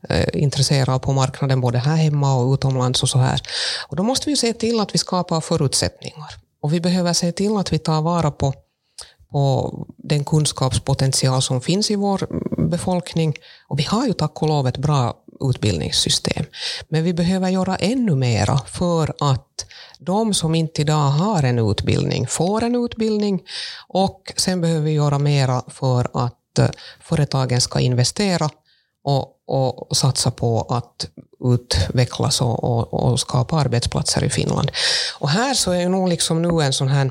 eh, 0.09 0.99
på 0.99 1.13
marknaden 1.13 1.61
både 1.61 1.77
här 1.77 1.95
hemma 1.95 2.35
och 2.35 2.53
utomlands 2.53 3.03
och 3.03 3.09
så 3.09 3.19
här. 3.19 3.41
Och 3.87 3.95
då 3.95 4.03
måste 4.03 4.29
vi 4.29 4.35
se 4.35 4.53
till 4.53 4.79
att 4.79 4.95
vi 4.95 4.97
skapar 4.97 5.41
förutsättningar. 5.41 6.42
Och 6.63 6.73
vi 6.73 6.81
behöver 6.81 7.13
se 7.13 7.31
till 7.31 7.57
att 7.57 7.73
vi 7.73 7.79
tar 7.79 8.01
vara 8.01 8.31
på, 8.31 8.53
på 9.31 9.73
den 9.97 10.23
kunskapspotential 10.23 11.41
som 11.41 11.61
finns 11.61 11.91
i 11.91 11.95
vår 11.95 12.27
befolkning. 12.69 13.35
Och 13.67 13.79
vi 13.79 13.83
har 13.83 14.07
ju 14.07 14.13
tack 14.13 14.41
och 14.41 14.47
lov 14.47 14.67
ett 14.67 14.77
bra 14.77 15.13
utbildningssystem. 15.49 16.45
Men 16.89 17.03
vi 17.03 17.13
behöver 17.13 17.49
göra 17.49 17.75
ännu 17.75 18.15
mera 18.15 18.57
för 18.57 19.13
att 19.19 19.65
de 19.99 20.33
som 20.33 20.55
inte 20.55 20.81
idag 20.81 21.09
har 21.09 21.43
en 21.43 21.59
utbildning 21.59 22.27
får 22.27 22.63
en 22.63 22.75
utbildning 22.75 23.41
och 23.87 24.33
sen 24.35 24.61
behöver 24.61 24.81
vi 24.81 24.91
göra 24.91 25.19
mera 25.19 25.63
för 25.67 26.07
att 26.13 26.59
eh, 26.59 26.69
företagen 27.01 27.61
ska 27.61 27.79
investera 27.79 28.49
och, 29.03 29.27
och 29.47 29.97
satsa 29.97 30.31
på 30.31 30.61
att 30.61 31.09
utvecklas 31.43 32.41
och, 32.41 32.63
och, 32.63 32.93
och, 32.93 33.19
skapa 33.19 33.55
arbetsplatser 33.55 34.23
i 34.23 34.29
Finland. 34.29 34.71
Och 35.19 35.29
här 35.29 35.53
så 35.53 35.71
är 35.71 35.89
nog 35.89 36.09
liksom 36.09 36.41
nu 36.41 36.63
en 36.63 36.73
sån 36.73 36.87
här 36.87 37.05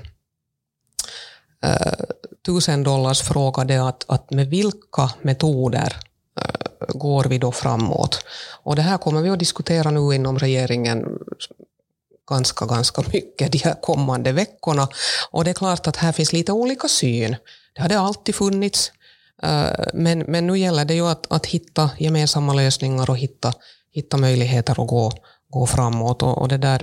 uh, 1.67 2.05
tusen 2.47 2.83
dollars 2.83 3.23
fråga 3.23 3.65
det 3.65 3.89
att, 3.89 4.05
att 4.09 4.31
med 4.31 4.51
vilka 4.51 5.11
metoder 5.23 5.97
uh, 6.41 6.99
går 6.99 7.25
vi 7.25 7.39
då 7.39 7.53
framåt? 7.53 8.25
Och 8.63 8.77
det 8.77 8.83
här 8.83 8.99
kommer 8.99 9.23
vi 9.23 9.31
att 9.31 9.39
diskutera 9.39 9.91
nu 9.91 10.15
inom 10.15 10.39
regeringen 10.39 11.19
ganska, 12.31 12.67
ganska 12.67 13.03
mycket 13.13 13.53
de 13.53 13.59
här 13.59 13.81
kommande 13.81 14.33
veckorna. 14.33 14.89
Och 15.31 15.45
det 15.45 15.51
är 15.51 15.55
klart 15.55 15.87
att 15.87 15.97
här 15.97 16.13
finns 16.13 16.33
lite 16.33 16.53
olika 16.53 16.89
syn. 16.89 17.37
Det 17.75 17.83
har 17.83 17.89
det 17.89 17.99
alltid 17.99 18.35
funnits. 18.35 18.93
Eh, 19.43 19.87
men, 19.95 20.19
men 20.19 20.47
nu 20.47 20.59
gäller 20.59 20.85
det 20.85 20.95
ju 20.95 21.09
att, 21.09 21.33
att 21.33 21.47
hitta 21.47 21.91
gemensamma 21.99 22.55
lösningar 22.55 23.11
och 23.11 23.19
hitta, 23.19 23.53
hitta 23.93 24.17
möjligheter 24.17 24.83
att 24.83 24.89
gå, 24.89 25.13
gå 25.51 25.67
framåt. 25.67 26.23
Och, 26.23 26.39
och 26.39 26.49
det 26.49 26.59
där, 26.59 26.83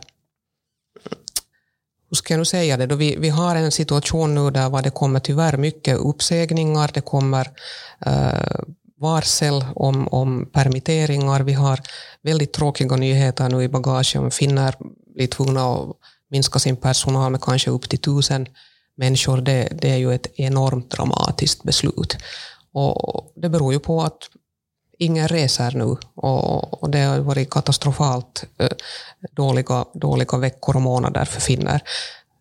hur 2.10 2.16
ska 2.16 2.34
jag 2.34 2.39
nu 2.39 2.46
säga 2.46 2.78
det, 2.78 2.86
då 2.86 2.96
vi, 2.96 3.16
vi 3.16 3.30
har 3.30 3.56
en 3.56 3.72
situation 3.72 4.36
nu 4.36 4.51
där 4.51 4.82
det 4.82 4.89
kommer 4.89 5.20
tyvärr 5.20 5.58
mycket 5.58 5.98
uppsägningar, 5.98 6.92
det 6.94 7.01
kommer 7.01 7.48
eh, 8.06 8.62
varsel 8.98 9.66
om, 9.75 10.08
om 10.08 10.50
permitteringar, 10.54 11.39
vi 11.39 11.54
har 11.54 11.80
väldigt 12.22 12.54
tråkiga 12.54 12.96
nyheter 12.96 13.50
nu 13.50 13.63
i 13.63 13.70
bagaget, 13.70 14.34
finnar 14.34 14.75
blir 15.16 15.28
tvungna 15.28 15.74
att 15.74 15.88
minska 16.30 16.60
sin 16.60 16.75
personal 16.75 17.32
med 17.32 17.42
kanske 17.42 17.70
upp 17.70 17.89
till 17.89 18.00
tusen 18.00 18.48
människor, 18.98 19.38
det, 19.42 19.70
det 19.82 19.89
är 19.89 19.98
ju 19.98 20.13
ett 20.13 20.28
enormt 20.36 20.92
dramatiskt 20.92 21.63
beslut. 21.63 22.18
Och 22.74 23.34
det 23.36 23.50
beror 23.50 23.74
ju 23.74 23.80
på 23.80 24.01
att 24.01 24.30
ingen 25.00 25.27
reser 25.27 25.72
nu 25.72 25.98
och, 26.15 26.84
och 26.84 26.89
det 26.89 27.00
har 27.00 27.20
varit 27.20 27.50
katastrofalt 27.50 28.44
eh, 28.58 28.70
dåliga, 29.32 29.86
dåliga 29.94 30.38
veckor 30.38 30.75
och 30.75 30.82
månader 30.82 31.25
för 31.25 31.41
finnar. 31.41 31.82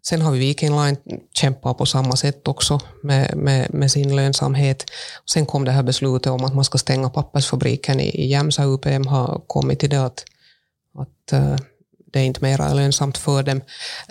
Sen 0.02 0.22
har 0.22 0.32
vi 0.32 0.38
Viking 0.38 0.70
Line 0.82 0.96
kämpat 1.34 1.78
på 1.78 1.86
samma 1.86 2.16
sätt 2.16 2.48
också 2.48 2.80
med, 3.02 3.36
med, 3.36 3.74
med, 3.74 3.90
sin 3.90 4.16
lönsamhet. 4.16 4.84
Sen 5.30 5.46
kom 5.46 5.64
det 5.64 5.70
här 5.70 5.82
beslutet 5.82 6.32
om 6.32 6.44
att 6.44 6.54
man 6.54 6.64
ska 6.64 6.78
stänga 6.78 7.10
pappersfabriken 7.10 8.00
i, 8.00 8.08
i 8.08 8.26
Jämsa. 8.26 8.64
UPM 8.64 9.06
har 9.06 9.40
kommit 9.46 9.78
till 9.78 9.90
det 9.90 10.04
att, 10.04 10.24
att 10.98 11.32
eh, 11.32 11.56
det 12.12 12.20
är 12.20 12.24
inte 12.24 12.44
mer 12.44 12.74
lönsamt 12.74 13.18
för 13.18 13.42
dem. 13.42 13.60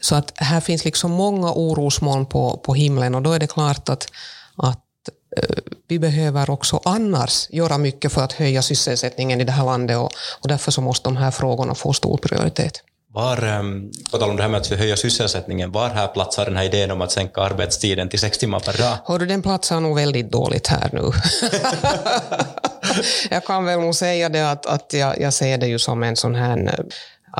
Så 0.01 0.15
att 0.15 0.33
här 0.35 0.61
finns 0.61 0.85
liksom 0.85 1.11
många 1.11 1.51
orosmoln 1.51 2.25
på, 2.25 2.57
på 2.57 2.73
himlen 2.73 3.15
och 3.15 3.21
då 3.21 3.31
är 3.31 3.39
det 3.39 3.47
klart 3.47 3.89
att, 3.89 4.07
att 4.55 4.86
vi 5.87 5.99
behöver 5.99 6.49
också 6.49 6.81
annars 6.85 7.47
göra 7.49 7.77
mycket 7.77 8.11
för 8.11 8.23
att 8.23 8.33
höja 8.33 8.61
sysselsättningen 8.61 9.41
i 9.41 9.43
det 9.43 9.51
här 9.51 9.65
landet 9.65 9.97
och, 9.97 10.11
och 10.41 10.47
därför 10.47 10.71
så 10.71 10.81
måste 10.81 11.03
de 11.03 11.17
här 11.17 11.31
frågorna 11.31 11.75
få 11.75 11.93
stor 11.93 12.17
prioritet. 12.17 12.83
Var, 13.13 13.43
ehm, 13.43 13.91
på 14.11 14.17
tal 14.17 14.29
om 14.29 14.35
det 14.35 14.41
här 14.41 14.49
med 14.49 14.61
att 14.61 14.67
höja 14.67 14.97
sysselsättningen, 14.97 15.71
var 15.71 15.89
här 15.89 16.07
platsar 16.07 16.45
den 16.45 16.57
här 16.57 16.63
idén 16.63 16.91
om 16.91 17.01
att 17.01 17.11
sänka 17.11 17.41
arbetstiden 17.41 18.09
till 18.09 18.19
sex 18.19 18.37
timmar 18.37 18.59
per 18.59 18.77
dag? 18.77 18.97
Hör 19.05 19.19
du, 19.19 19.25
den 19.25 19.41
platsar 19.41 19.79
nog 19.79 19.95
väldigt 19.95 20.31
dåligt 20.31 20.67
här 20.67 20.89
nu. 20.93 21.11
jag 23.29 23.45
kan 23.45 23.65
väl 23.65 23.79
nog 23.79 23.95
säga 23.95 24.29
det 24.29 24.51
att, 24.51 24.65
att 24.65 24.93
jag, 24.93 25.21
jag 25.21 25.33
ser 25.33 25.57
det 25.57 25.67
ju 25.67 25.79
som 25.79 26.03
en 26.03 26.15
sån 26.15 26.35
här 26.35 26.85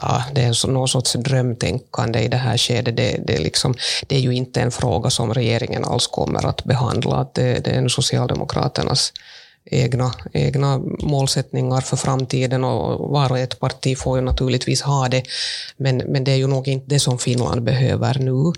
ja, 0.01 0.23
det 0.33 0.41
är 0.41 0.67
någon 0.67 0.87
sorts 0.87 1.13
drömtänkande 1.13 2.19
i 2.19 2.27
det 2.27 2.37
här 2.37 2.57
skedet. 2.57 2.97
Det, 2.97 3.19
det, 3.27 3.35
är 3.35 3.39
liksom, 3.39 3.75
det 4.07 4.15
är 4.15 4.19
ju 4.19 4.33
inte 4.33 4.61
en 4.61 4.71
fråga 4.71 5.09
som 5.09 5.33
regeringen 5.33 5.85
alls 5.85 6.07
kommer 6.07 6.45
att 6.45 6.63
behandla. 6.63 7.27
Det, 7.33 7.65
det 7.65 7.71
är 7.71 7.87
Socialdemokraternas 7.87 9.13
egna, 9.71 10.13
egna 10.33 10.81
målsättningar 10.99 11.81
för 11.81 11.97
framtiden 11.97 12.63
och 12.63 13.09
var 13.09 13.31
och 13.31 13.39
ett 13.39 13.59
parti 13.59 13.97
får 13.97 14.17
ju 14.17 14.23
naturligtvis 14.23 14.81
ha 14.81 15.07
det. 15.07 15.23
Men, 15.77 15.97
men 15.97 16.23
det 16.23 16.31
är 16.31 16.35
ju 16.35 16.47
nog 16.47 16.67
inte 16.67 16.85
det 16.89 16.99
som 16.99 17.17
Finland 17.17 17.63
behöver 17.63 18.19
nu. 18.19 18.53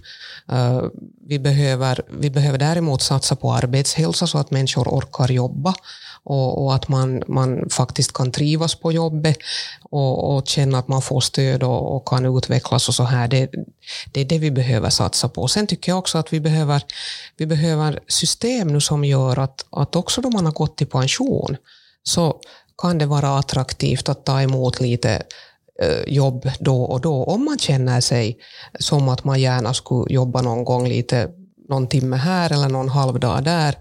Uh, 0.56 0.84
vi, 1.28 1.40
behöver, 1.40 2.02
vi 2.20 2.30
behöver 2.30 2.58
däremot 2.58 3.02
satsa 3.02 3.36
på 3.36 3.54
arbetshälsa 3.54 4.28
så 4.28 4.38
att 4.38 4.52
människor 4.52 4.88
orkar 4.88 5.32
jobba 5.32 5.74
och, 6.24 6.64
och, 6.64 6.76
att 6.76 6.88
man, 6.88 7.24
man 7.28 7.70
faktiskt 7.70 8.14
kan 8.14 8.32
trivas 8.32 8.76
på 8.76 8.92
jobbet 8.92 9.38
och, 9.90 10.36
och 10.36 10.48
känna 10.48 10.80
att 10.80 10.88
man 10.88 11.02
får 11.02 11.22
stöd 11.22 11.64
och, 11.64 11.96
och, 11.96 12.08
kan 12.08 12.38
utvecklas 12.38 12.88
och 12.88 12.96
så 12.96 13.04
här. 13.04 13.28
Det, 13.28 13.52
det 14.12 14.22
är 14.22 14.26
det 14.26 14.40
vi 14.40 14.52
behöver 14.52 14.90
satsa 14.90 15.30
på. 15.30 15.48
Sen 15.48 15.68
tycker 15.68 15.92
jag 15.92 16.00
också 16.00 16.18
att 16.18 16.34
vi 16.34 16.40
behöver, 16.40 16.84
vi 17.38 17.46
behöver 17.46 18.00
system 18.08 18.68
nu 18.68 18.82
som 18.82 19.04
gör 19.04 19.40
att, 19.40 19.66
att 19.70 19.96
också 19.96 20.22
då 20.22 20.30
man 20.30 20.46
har 20.46 20.54
gått 20.54 20.82
i 20.82 20.86
pension 20.86 21.58
så 22.04 22.40
kan 22.82 22.98
det 22.98 23.06
vara 23.06 23.38
attraktivt 23.38 24.10
att 24.10 24.26
ta 24.26 24.42
emot 24.42 24.80
lite 24.80 25.24
eh, 25.82 26.14
jobb 26.14 26.50
då 26.60 26.84
och 26.84 27.02
då, 27.02 27.24
om 27.24 27.46
man 27.46 27.60
känner 27.60 28.02
sig 28.02 28.38
som 28.80 29.10
att 29.10 29.24
man 29.24 29.42
gärna 29.42 29.74
skulle 29.74 30.14
jobba 30.14 30.42
någon 30.42 30.64
gång 30.64 30.88
lite 30.88 31.30
någon 31.70 31.88
timme 31.88 32.16
här 32.16 32.54
eller 32.54 32.70
någon 32.70 32.90
halvdag 32.90 33.44
där, 33.44 33.76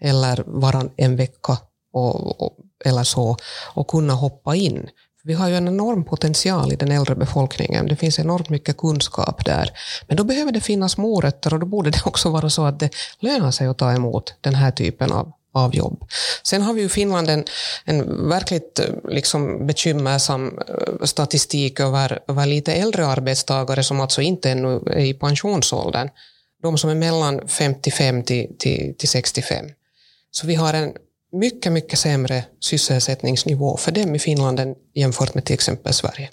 eller 0.00 0.44
varann 0.46 0.90
en 0.96 1.16
vecka 1.16 1.58
och, 1.94 2.42
och, 2.42 2.56
eller 2.84 3.04
så, 3.04 3.36
och 3.74 3.88
kunna 3.88 4.12
hoppa 4.12 4.54
in. 4.56 4.88
Vi 5.26 5.34
har 5.34 5.48
ju 5.48 5.56
en 5.56 5.68
enorm 5.68 6.04
potential 6.04 6.72
i 6.72 6.76
den 6.76 6.90
äldre 6.90 7.14
befolkningen. 7.14 7.86
Det 7.86 7.96
finns 7.96 8.18
enormt 8.18 8.48
mycket 8.48 8.76
kunskap 8.76 9.44
där. 9.44 9.70
Men 10.06 10.16
då 10.16 10.24
behöver 10.24 10.52
det 10.52 10.60
finnas 10.60 10.96
morötter 10.96 11.54
och 11.54 11.60
då 11.60 11.66
borde 11.66 11.90
det 11.90 12.02
också 12.04 12.30
vara 12.30 12.50
så 12.50 12.64
att 12.64 12.80
det 12.80 12.90
lönar 13.20 13.50
sig 13.50 13.66
att 13.66 13.78
ta 13.78 13.92
emot 13.92 14.34
den 14.40 14.54
här 14.54 14.70
typen 14.70 15.12
av, 15.12 15.32
av 15.52 15.74
jobb. 15.74 16.04
Sen 16.42 16.62
har 16.62 16.74
vi 16.74 16.82
i 16.82 16.88
Finland 16.88 17.30
en, 17.30 17.44
en 17.84 18.28
verkligt 18.28 18.78
eh, 18.78 18.86
liksom, 19.08 19.66
bekymmersam 19.66 20.58
eh, 20.68 21.04
statistik 21.04 21.80
över, 21.80 22.18
över 22.28 22.46
lite 22.46 22.72
äldre 22.72 23.06
arbetstagare 23.06 23.82
som 23.82 24.00
alltså 24.00 24.22
inte 24.22 24.50
ännu 24.50 24.80
är 24.86 25.04
i 25.04 25.14
pensionsåldern. 25.14 26.08
De 26.62 26.78
som 26.78 26.90
är 26.90 26.94
mellan 26.94 27.48
55 27.48 28.22
till, 28.22 28.46
till, 28.58 28.94
till 28.98 29.08
65. 29.08 29.66
Så 30.30 30.46
vi 30.46 30.54
har 30.54 30.74
en 30.74 30.92
mycket, 31.34 31.72
mycket 31.72 31.98
sämre 31.98 32.44
sysselsättningsnivå 32.60 33.76
för 33.76 33.92
dem 33.92 34.14
i 34.14 34.18
Finland 34.18 34.60
än 34.60 34.74
jämfört 34.94 35.34
med 35.34 35.44
till 35.44 35.54
exempel 35.54 35.92
Sverige. 35.92 36.30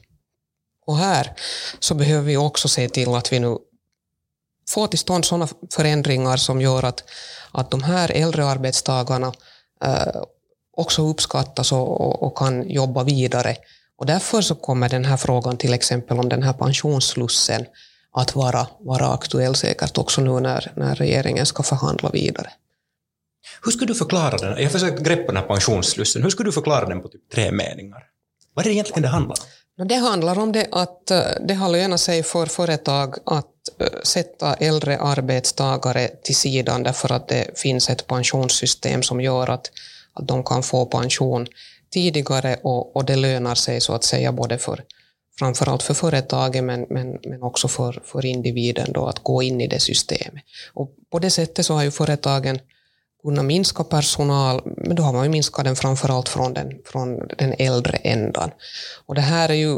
Och 0.85 0.97
här 0.97 1.33
så 1.79 1.93
behöver 1.95 2.23
vi 2.23 2.37
också 2.37 2.67
se 2.67 2.89
till 2.89 3.15
att 3.15 3.33
vi 3.33 3.39
nu 3.39 3.57
får 4.69 4.87
till 4.87 4.99
stånd 4.99 5.25
sådana 5.25 5.47
förändringar 5.73 6.37
som 6.37 6.61
gör 6.61 6.83
att, 6.83 7.03
att 7.51 7.71
de 7.71 7.83
här 7.83 8.11
äldre 8.11 8.45
arbetstagarna 8.45 9.33
eh, 9.83 10.21
också 10.77 11.07
uppskattas 11.07 11.71
och, 11.71 12.01
och, 12.01 12.23
och, 12.23 12.37
kan 12.37 12.69
jobba 12.69 13.03
vidare. 13.03 13.55
Och 13.97 14.05
därför 14.05 14.41
så 14.41 14.55
kommer 14.55 14.89
den 14.89 15.05
här 15.05 15.17
frågan 15.17 15.57
till 15.57 15.73
exempel 15.73 16.19
om 16.19 16.29
den 16.29 16.43
här 16.43 16.53
pensionsslussen 16.53 17.65
att 18.11 18.35
vara, 18.35 18.67
vara 18.79 19.07
aktuell 19.07 19.55
säkert 19.55 19.97
också 19.97 20.21
nu 20.21 20.39
när, 20.39 20.71
när 20.75 20.95
regeringen 20.95 21.45
ska 21.45 21.63
förhandla 21.63 22.09
vidare. 22.09 22.51
Hur 23.65 23.71
skulle 23.71 23.87
du 23.87 23.95
förklara 23.95 24.37
den? 24.37 24.63
Jag 24.63 24.71
försöker 24.71 25.03
greppa 25.03 25.27
den 25.31 25.37
här 25.37 25.47
pensionsslussen. 25.47 26.23
Hur 26.23 26.29
skulle 26.29 26.47
du 26.47 26.53
förklara 26.53 26.85
den 26.85 27.01
på 27.01 27.07
typ 27.07 27.29
tre 27.33 27.51
meningar? 27.51 28.03
Vad 28.53 28.65
är 28.65 28.69
det 28.69 28.75
egentligen 28.75 29.01
det 29.01 29.07
handlar 29.07 29.35
om? 29.41 29.87
Det 29.87 29.95
handlar 29.95 30.39
om 30.39 30.51
det 30.51 30.67
att 30.71 31.11
eh, 31.11 31.21
det 31.47 31.53
har 31.53 31.69
lönat 31.69 31.99
sig 31.99 32.23
för 32.23 32.45
företag 32.45 33.15
att 33.25 33.45
eh, 33.79 33.87
sätta 34.03 34.53
äldre 34.53 34.97
arbetstagare 34.97 36.07
till 36.07 36.35
sidan 36.35 36.83
därför 36.83 37.11
att 37.11 37.27
det 37.27 37.59
finns 37.59 37.89
ett 37.89 38.07
pensionssystem 38.07 39.03
som 39.03 39.21
gör 39.21 39.49
att, 39.49 39.71
att 40.13 40.27
de 40.27 40.43
kan 40.43 40.63
få 40.63 40.85
pension 40.85 41.47
tidigare 41.91 42.57
och, 42.63 42.95
och 42.95 43.05
det 43.05 43.15
lönar 43.15 43.55
sig 43.55 43.81
så 43.81 43.93
att 43.93 44.03
säga 44.03 44.31
både 44.31 44.57
för 44.57 44.83
framförallt 45.39 45.83
för 45.83 45.93
företagen 45.93 46.65
men, 46.65 46.85
men, 46.89 47.19
men 47.23 47.43
också 47.43 47.67
för, 47.67 48.01
för 48.05 48.25
individen 48.25 48.93
då 48.93 49.05
att 49.05 49.19
gå 49.19 49.43
in 49.43 49.61
i 49.61 49.67
det 49.67 49.79
systemet. 49.79 50.43
Och 50.73 50.91
på 51.11 51.19
det 51.19 51.29
sättet 51.29 51.65
så 51.65 51.73
har 51.73 51.83
ju 51.83 51.91
företagen 51.91 52.59
kunna 53.23 53.43
minska 53.43 53.83
personal, 53.83 54.61
men 54.77 54.95
då 54.95 55.03
har 55.03 55.13
man 55.13 55.23
ju 55.23 55.29
minskat 55.29 55.65
den 55.65 55.75
framförallt 55.75 56.29
från 56.29 56.53
den, 56.53 56.71
från 56.85 57.27
den 57.37 57.53
äldre 57.57 57.97
ändan. 57.97 58.51
Och 59.05 59.15
det 59.15 59.21
här 59.21 59.49
är 59.49 59.53
ju, 59.53 59.77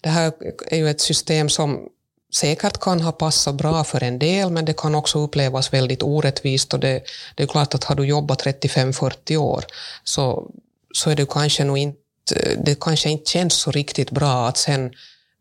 det 0.00 0.08
här 0.08 0.32
är 0.66 0.76
ju 0.76 0.90
ett 0.90 1.00
system 1.00 1.48
som 1.48 1.88
säkert 2.34 2.80
kan 2.80 3.00
ha 3.00 3.12
passat 3.12 3.54
bra 3.54 3.84
för 3.84 4.02
en 4.02 4.18
del, 4.18 4.50
men 4.50 4.64
det 4.64 4.76
kan 4.76 4.94
också 4.94 5.18
upplevas 5.18 5.72
väldigt 5.72 6.02
orättvist. 6.02 6.74
Och 6.74 6.80
det, 6.80 7.02
det 7.34 7.42
är 7.42 7.46
klart 7.46 7.74
att 7.74 7.84
har 7.84 7.94
du 7.94 8.04
jobbat 8.06 8.44
35-40 8.44 9.36
år 9.36 9.64
så, 10.04 10.50
så 10.94 11.10
är 11.10 11.16
det 11.16 11.30
kanske 11.30 11.64
nog 11.64 11.78
inte, 11.78 12.54
det 12.64 12.80
kanske 12.80 13.10
inte 13.10 13.30
känns 13.30 13.54
så 13.54 13.70
riktigt 13.70 14.10
bra 14.10 14.48
att 14.48 14.56
sen 14.56 14.90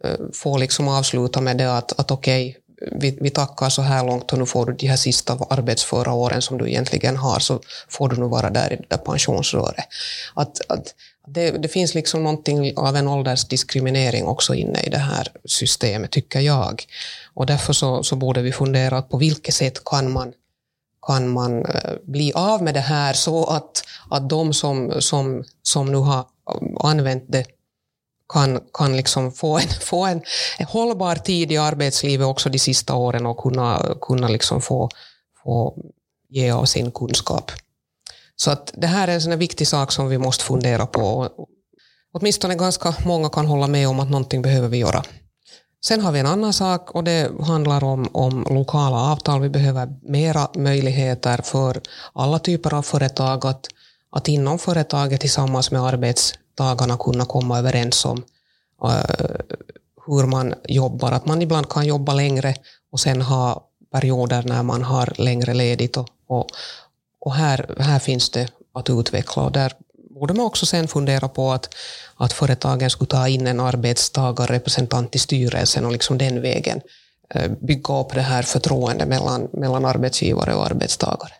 eh, 0.03 0.17
få 0.33 0.57
liksom 0.57 0.87
avsluta 0.87 1.41
med 1.41 1.57
det 1.57 1.77
att, 1.77 1.99
att 1.99 2.11
okej, 2.11 2.49
okay, 2.49 2.61
vi, 2.91 3.17
vi 3.21 3.29
tackar 3.29 3.69
så 3.69 3.81
här 3.81 4.05
långt 4.05 4.33
och 4.33 4.39
nu 4.39 4.45
får 4.45 4.65
du 4.65 4.73
de 4.73 4.87
här 4.87 4.97
sista 4.97 5.37
arbetsföra 5.49 6.13
åren 6.13 6.41
som 6.41 6.57
du 6.57 6.67
egentligen 6.67 7.17
har, 7.17 7.39
så 7.39 7.61
får 7.89 8.09
du 8.09 8.15
nu 8.15 8.27
vara 8.27 8.49
där 8.49 8.73
i 8.73 8.75
det 8.75 8.85
där 8.87 8.97
pensionsröret. 8.97 9.85
Att, 10.33 10.61
att 10.69 10.95
det, 11.27 11.51
det, 11.51 11.67
finns 11.67 11.95
liksom 11.95 12.23
någonting 12.23 12.77
av 12.77 12.95
en 12.95 13.07
åldersdiskriminering 13.07 14.25
också 14.25 14.55
inne 14.55 14.79
i 14.79 14.89
det 14.89 14.97
här 14.97 15.27
systemet, 15.45 16.11
tycker 16.11 16.39
jag. 16.39 16.83
Och 17.33 17.45
därför 17.45 17.73
så, 17.73 18.03
så 18.03 18.15
borde 18.15 18.41
vi 18.41 18.51
fundera 18.51 19.01
på 19.01 19.17
vilket 19.17 19.53
sätt 19.53 19.83
kan 19.85 20.11
man, 20.11 20.33
kan 21.07 21.29
man 21.29 21.65
eh, 21.65 21.93
bli 22.03 22.33
av 22.33 22.63
med 22.63 22.73
det 22.73 22.79
här 22.79 23.13
så 23.13 23.45
att, 23.45 23.83
att 24.09 24.29
de 24.29 24.53
som, 24.53 25.01
som, 25.01 25.43
som 25.63 25.91
nu 25.91 25.97
har 25.97 26.25
använt 26.79 27.25
det 27.27 27.45
kan, 28.33 28.59
kan 28.73 28.97
liksom 28.97 29.31
få, 29.31 29.57
en, 29.57 29.69
få 29.81 30.05
en, 30.05 30.21
hållbar 30.67 31.15
tid 31.15 31.51
i 31.51 31.57
arbetslivet 31.57 32.27
också 32.27 32.49
de 32.49 32.59
sista 32.59 32.95
åren 32.95 33.25
och 33.25 33.37
kunna, 33.37 33.95
kunna 34.01 34.27
liksom 34.27 34.61
få, 34.61 34.89
få 35.43 35.75
ge 36.29 36.51
av 36.51 36.65
sin 36.65 36.91
kunskap. 36.91 37.51
Så 38.35 38.51
att 38.51 38.71
det 38.75 38.87
här 38.87 39.07
är 39.07 39.13
en 39.13 39.21
sån 39.21 39.39
viktig 39.39 39.67
sak 39.67 39.91
som 39.91 40.09
vi 40.09 40.17
måste 40.17 40.43
fundera 40.43 40.85
på. 40.85 41.29
Åtminstone 42.13 42.55
ganska 42.55 42.95
många 43.05 43.29
kan 43.29 43.45
hålla 43.45 43.67
med 43.67 43.87
om 43.87 43.99
att 43.99 44.09
någonting 44.09 44.41
behöver 44.41 44.67
vi 44.67 44.77
göra. 44.77 45.03
Sen 45.85 46.01
har 46.01 46.11
vi 46.11 46.19
en 46.19 46.25
annan 46.25 46.53
sak 46.53 46.91
och 46.91 47.03
det 47.03 47.31
handlar 47.41 47.83
om, 47.83 48.09
om 48.13 48.47
lokala 48.49 48.97
avtal. 48.97 49.41
Vi 49.41 49.49
behöver 49.49 49.87
mera 50.01 50.47
möjligheter 50.55 51.41
för 51.43 51.81
alla 52.13 52.39
typer 52.39 52.73
av 52.73 52.81
företag 52.81 53.45
att, 53.45 53.67
att 54.11 54.27
inom 54.27 54.59
företaget 54.59 55.21
tillsammans 55.21 55.71
med 55.71 55.81
arbets 55.81 56.33
dagarna 56.57 56.97
kunna 56.97 57.25
komma 57.25 57.59
överens 57.59 58.05
om 58.05 58.17
uh, 58.83 59.37
hur 60.07 60.25
man 60.25 60.53
jobbar. 60.67 61.11
Att 61.11 61.25
man 61.25 61.41
ibland 61.41 61.69
kan 61.69 61.85
jobba 61.85 62.13
längre 62.13 62.55
och 62.91 62.99
sen 62.99 63.21
ha 63.21 63.67
perioder 63.91 64.43
när 64.43 64.63
man 64.63 64.83
har 64.83 65.13
längre 65.17 65.53
ledigt 65.53 65.97
och, 65.97 66.09
och, 66.27 66.47
och 67.19 67.33
här, 67.33 67.75
här 67.79 67.99
finns 67.99 68.29
det 68.29 68.47
att 68.73 68.89
utveckla 68.89 69.43
och 69.43 69.51
där 69.51 69.73
borde 70.19 70.33
man 70.33 70.45
också 70.45 70.65
sen 70.65 70.87
fundera 70.87 71.27
på 71.27 71.51
att, 71.51 71.69
att 72.15 72.33
företagen 72.33 72.89
skulle 72.89 73.07
ta 73.07 73.27
in 73.27 73.47
en 73.47 73.59
arbetstagarrepresentant 73.59 75.15
i 75.15 75.19
styrelsen 75.19 75.85
och 75.85 75.91
liksom 75.91 76.17
den 76.17 76.41
vägen 76.41 76.81
eh, 77.29 77.51
bygga 77.61 77.99
upp 77.99 78.13
det 78.13 78.21
här 78.21 78.43
förtroendet 78.43 79.07
mellan, 79.07 79.47
mellan 79.53 79.85
arbetsgivare 79.85 80.55
och 80.55 80.65
arbetstagare. 80.65 81.33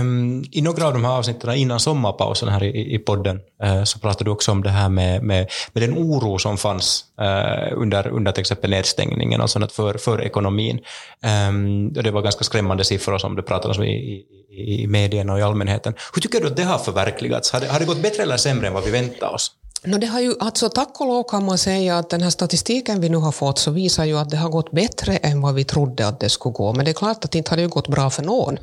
Um, 0.00 0.44
I 0.52 0.62
några 0.62 0.86
av 0.86 0.92
de 0.92 1.04
här 1.04 1.12
avsnitten 1.12 1.54
innan 1.54 1.80
sommarpausen 1.80 2.48
här 2.48 2.64
i, 2.64 2.94
i 2.94 2.98
podden 2.98 3.40
uh, 3.64 3.84
så 3.84 3.98
pratade 3.98 4.24
du 4.24 4.30
också 4.30 4.52
om 4.52 4.62
det 4.62 4.70
här 4.70 4.88
med, 4.88 5.22
med, 5.22 5.50
med 5.72 5.82
den 5.82 5.98
oro 5.98 6.38
som 6.38 6.58
fanns 6.58 7.04
uh, 7.20 7.78
under, 7.82 8.08
under 8.08 8.32
till 8.32 8.40
exempel 8.40 8.70
nedstängningen 8.70 9.40
och 9.40 9.50
sånt 9.50 9.72
för, 9.72 9.94
för 9.94 10.22
ekonomin. 10.22 10.80
Um, 11.48 11.86
och 11.96 12.02
det 12.02 12.10
var 12.10 12.22
ganska 12.22 12.44
skrämmande 12.44 12.84
siffror 12.84 13.18
som 13.18 13.36
du 13.36 13.42
pratade 13.42 13.78
om 13.78 13.84
i, 13.84 14.24
i, 14.50 14.82
i 14.82 14.86
medierna 14.86 15.32
och 15.32 15.38
i 15.38 15.42
allmänheten. 15.42 15.94
Hur 16.14 16.20
tycker 16.20 16.40
du 16.40 16.46
att 16.46 16.56
det 16.56 16.64
har 16.64 16.78
förverkligats? 16.78 17.52
Har 17.52 17.60
det, 17.60 17.66
har 17.66 17.78
det 17.78 17.86
gått 17.86 18.02
bättre 18.02 18.22
eller 18.22 18.36
sämre 18.36 18.66
än 18.66 18.74
vad 18.74 18.84
vi 18.84 18.90
väntade 18.90 19.32
oss? 19.32 19.50
No, 19.86 19.98
det 19.98 20.06
har 20.06 20.20
ju, 20.20 20.34
alltså, 20.40 20.68
tack 20.68 21.00
och 21.00 21.06
lov 21.06 21.24
kan 21.24 21.44
man 21.44 21.58
säga 21.58 21.98
att 21.98 22.10
den 22.10 22.22
här 22.22 22.30
statistiken 22.30 23.00
vi 23.00 23.08
nu 23.08 23.16
har 23.16 23.32
fått 23.32 23.58
så 23.58 23.70
visar 23.70 24.04
ju 24.04 24.18
att 24.18 24.30
det 24.30 24.36
har 24.36 24.48
gått 24.48 24.70
bättre 24.70 25.16
än 25.16 25.40
vad 25.40 25.54
vi 25.54 25.64
trodde 25.64 26.06
att 26.06 26.20
det 26.20 26.28
skulle 26.28 26.52
gå. 26.52 26.72
Men 26.72 26.84
det 26.84 26.90
är 26.90 26.94
klart 26.94 27.24
att 27.24 27.30
det 27.30 27.38
inte 27.38 27.50
har 27.50 27.56
det 27.56 27.66
gått 27.66 27.88
bra 27.88 28.10
för 28.10 28.22
någon. 28.22 28.58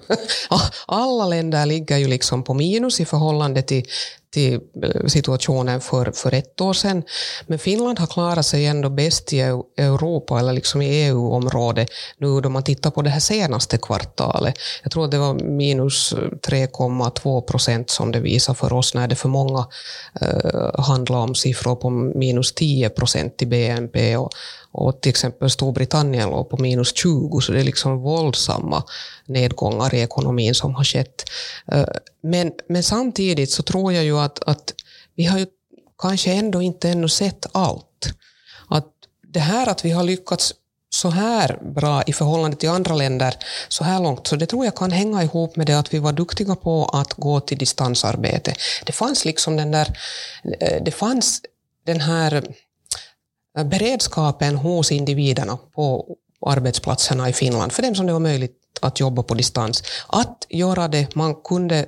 Alla 0.87 1.25
länder 1.25 1.65
ligger 1.65 1.97
ju 1.97 2.07
liksom 2.07 2.43
på 2.43 2.53
minus 2.53 2.99
i 2.99 3.05
förhållande 3.05 3.61
till, 3.61 3.85
till 4.31 4.59
eh, 4.83 5.05
situationen 5.07 5.81
för, 5.81 6.11
för 6.11 6.33
ett 6.33 6.61
år 6.61 6.73
sedan. 6.73 7.03
Men 7.47 7.59
Finland 7.59 7.99
har 7.99 8.07
klarat 8.07 8.45
sig 8.45 8.65
ändå 8.65 8.89
bäst 8.89 9.33
i 9.33 9.39
Europa, 9.77 10.39
eller 10.39 10.53
liksom 10.53 10.81
i 10.81 11.07
EU-området, 11.07 11.89
nu 12.17 12.41
då 12.41 12.49
man 12.49 12.63
tittar 12.63 12.91
på 12.91 13.01
det 13.01 13.09
här 13.09 13.19
senaste 13.19 13.77
kvartalet. 13.77 14.55
Jag 14.83 14.91
tror 14.91 15.05
att 15.05 15.11
det 15.11 15.17
var 15.17 15.33
minus 15.33 16.13
eh, 16.13 16.17
3,2 16.17 17.41
procent 17.41 17.89
som 17.89 18.11
det 18.11 18.19
visar 18.19 18.53
för 18.53 18.73
oss, 18.73 18.93
när 18.93 19.07
det 19.07 19.15
för 19.15 19.29
många 19.29 19.67
eh, 20.21 20.81
handlar 20.81 21.17
om 21.17 21.35
siffror 21.35 21.75
på 21.75 21.89
minus 21.89 22.53
10 22.53 22.89
procent 22.89 23.41
i 23.41 23.45
BNP. 23.45 24.17
Och, 24.17 24.31
och 24.71 25.01
till 25.01 25.09
exempel 25.09 25.49
Storbritannien 25.49 26.29
låg 26.29 26.49
på 26.49 26.57
minus 26.57 26.95
20, 26.95 27.41
så 27.41 27.51
det 27.51 27.59
är 27.59 27.63
liksom 27.63 28.01
våldsamma 28.01 28.83
nedgångar 29.25 29.95
i 29.95 30.01
ekonomin 30.01 30.55
som 30.55 30.75
har 30.75 30.83
skett. 30.83 31.29
Eh, 31.71 31.85
men, 32.23 32.51
men 32.69 32.83
samtidigt 32.83 33.51
så 33.51 33.63
tror 33.63 33.93
jag 33.93 34.03
ju 34.03 34.19
att, 34.19 34.43
att 34.43 34.73
vi 35.15 35.25
har 35.25 35.39
ju 35.39 35.45
kanske 36.01 36.31
ändå 36.31 36.61
inte 36.61 36.89
ännu 36.89 37.09
sett 37.09 37.45
allt. 37.51 38.13
Att 38.69 38.87
det 39.27 39.39
här 39.39 39.69
att 39.69 39.85
vi 39.85 39.91
har 39.91 40.03
lyckats 40.03 40.53
så 40.89 41.09
här 41.09 41.59
bra 41.61 42.03
i 42.03 42.13
förhållande 42.13 42.57
till 42.57 42.69
andra 42.69 42.95
länder 42.95 43.35
så 43.67 43.83
här 43.83 43.99
långt, 43.99 44.27
så 44.27 44.35
det 44.35 44.45
tror 44.45 44.65
jag 44.65 44.75
kan 44.75 44.91
hänga 44.91 45.23
ihop 45.23 45.55
med 45.55 45.67
det 45.67 45.79
att 45.79 45.93
vi 45.93 45.99
var 45.99 46.13
duktiga 46.13 46.55
på 46.55 46.85
att 46.85 47.13
gå 47.13 47.39
till 47.39 47.57
distansarbete. 47.57 48.53
Det 48.85 48.91
fanns 48.91 49.25
liksom 49.25 49.55
den 49.55 49.71
där, 49.71 49.97
eh, 50.59 50.83
det 50.83 50.91
fanns 50.91 51.41
den 51.85 52.01
här 52.01 52.43
beredskapen 53.55 54.55
hos 54.55 54.91
individerna 54.91 55.57
på 55.75 56.15
arbetsplatserna 56.45 57.29
i 57.29 57.33
Finland, 57.33 57.71
för 57.71 57.81
dem 57.81 57.95
som 57.95 58.05
det 58.05 58.13
var 58.13 58.19
möjligt 58.19 58.57
att 58.81 58.99
jobba 58.99 59.23
på 59.23 59.33
distans. 59.33 59.83
Att 60.07 60.45
göra 60.49 60.87
det, 60.87 61.15
man 61.15 61.35
kunde 61.35 61.85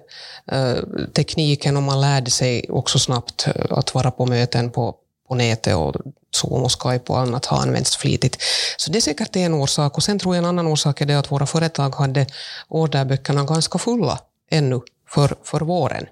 eh, 0.52 0.76
tekniken 1.15 1.78
och 1.78 1.84
man 1.84 2.02
lärde 2.02 2.32
sig 2.32 2.65
också 2.69 2.99
snabbt 2.99 3.47
eh, 3.47 3.65
att 3.69 3.93
vara 3.93 4.12
på 4.12 4.26
möten 4.26 4.71
på, 4.71 4.95
på 5.28 5.36
nätet 5.36 5.76
och 5.76 5.95
Zoom 6.32 6.63
och 6.63 6.84
Skype 6.84 7.13
och 7.13 7.19
annat 7.19 7.45
har 7.45 7.58
använts 7.58 7.97
flitigt. 7.97 8.38
Så 8.78 8.91
det 8.91 8.99
är 8.99 9.02
säkert 9.02 9.36
en 9.36 9.54
orsak. 9.54 9.97
Och 9.97 10.04
sen 10.04 10.19
tror 10.19 10.36
jag 10.36 10.43
en 10.43 10.49
annan 10.49 10.67
orsak 10.67 11.02
är 11.02 11.06
det 11.06 11.19
att 11.19 11.32
våra 11.32 11.45
företag 11.45 11.95
hade 11.95 12.26
orderböckerna 12.67 13.43
ganska 13.43 13.80
fulla 13.80 14.19
ännu 14.52 14.82
för, 15.10 15.36
för 15.43 15.62
våren. 15.62 16.06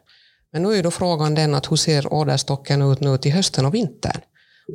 Men 0.53 0.63
nu 0.63 0.75
är 0.75 0.83
då 0.83 0.91
frågan 0.91 1.35
den 1.35 1.55
att 1.55 1.71
hur 1.71 1.75
ser 1.75 2.13
orderstocken 2.13 2.81
ut 2.81 2.99
nu 2.99 3.17
till 3.17 3.33
hösten 3.33 3.65
och 3.65 3.73
vintern? 3.73 4.21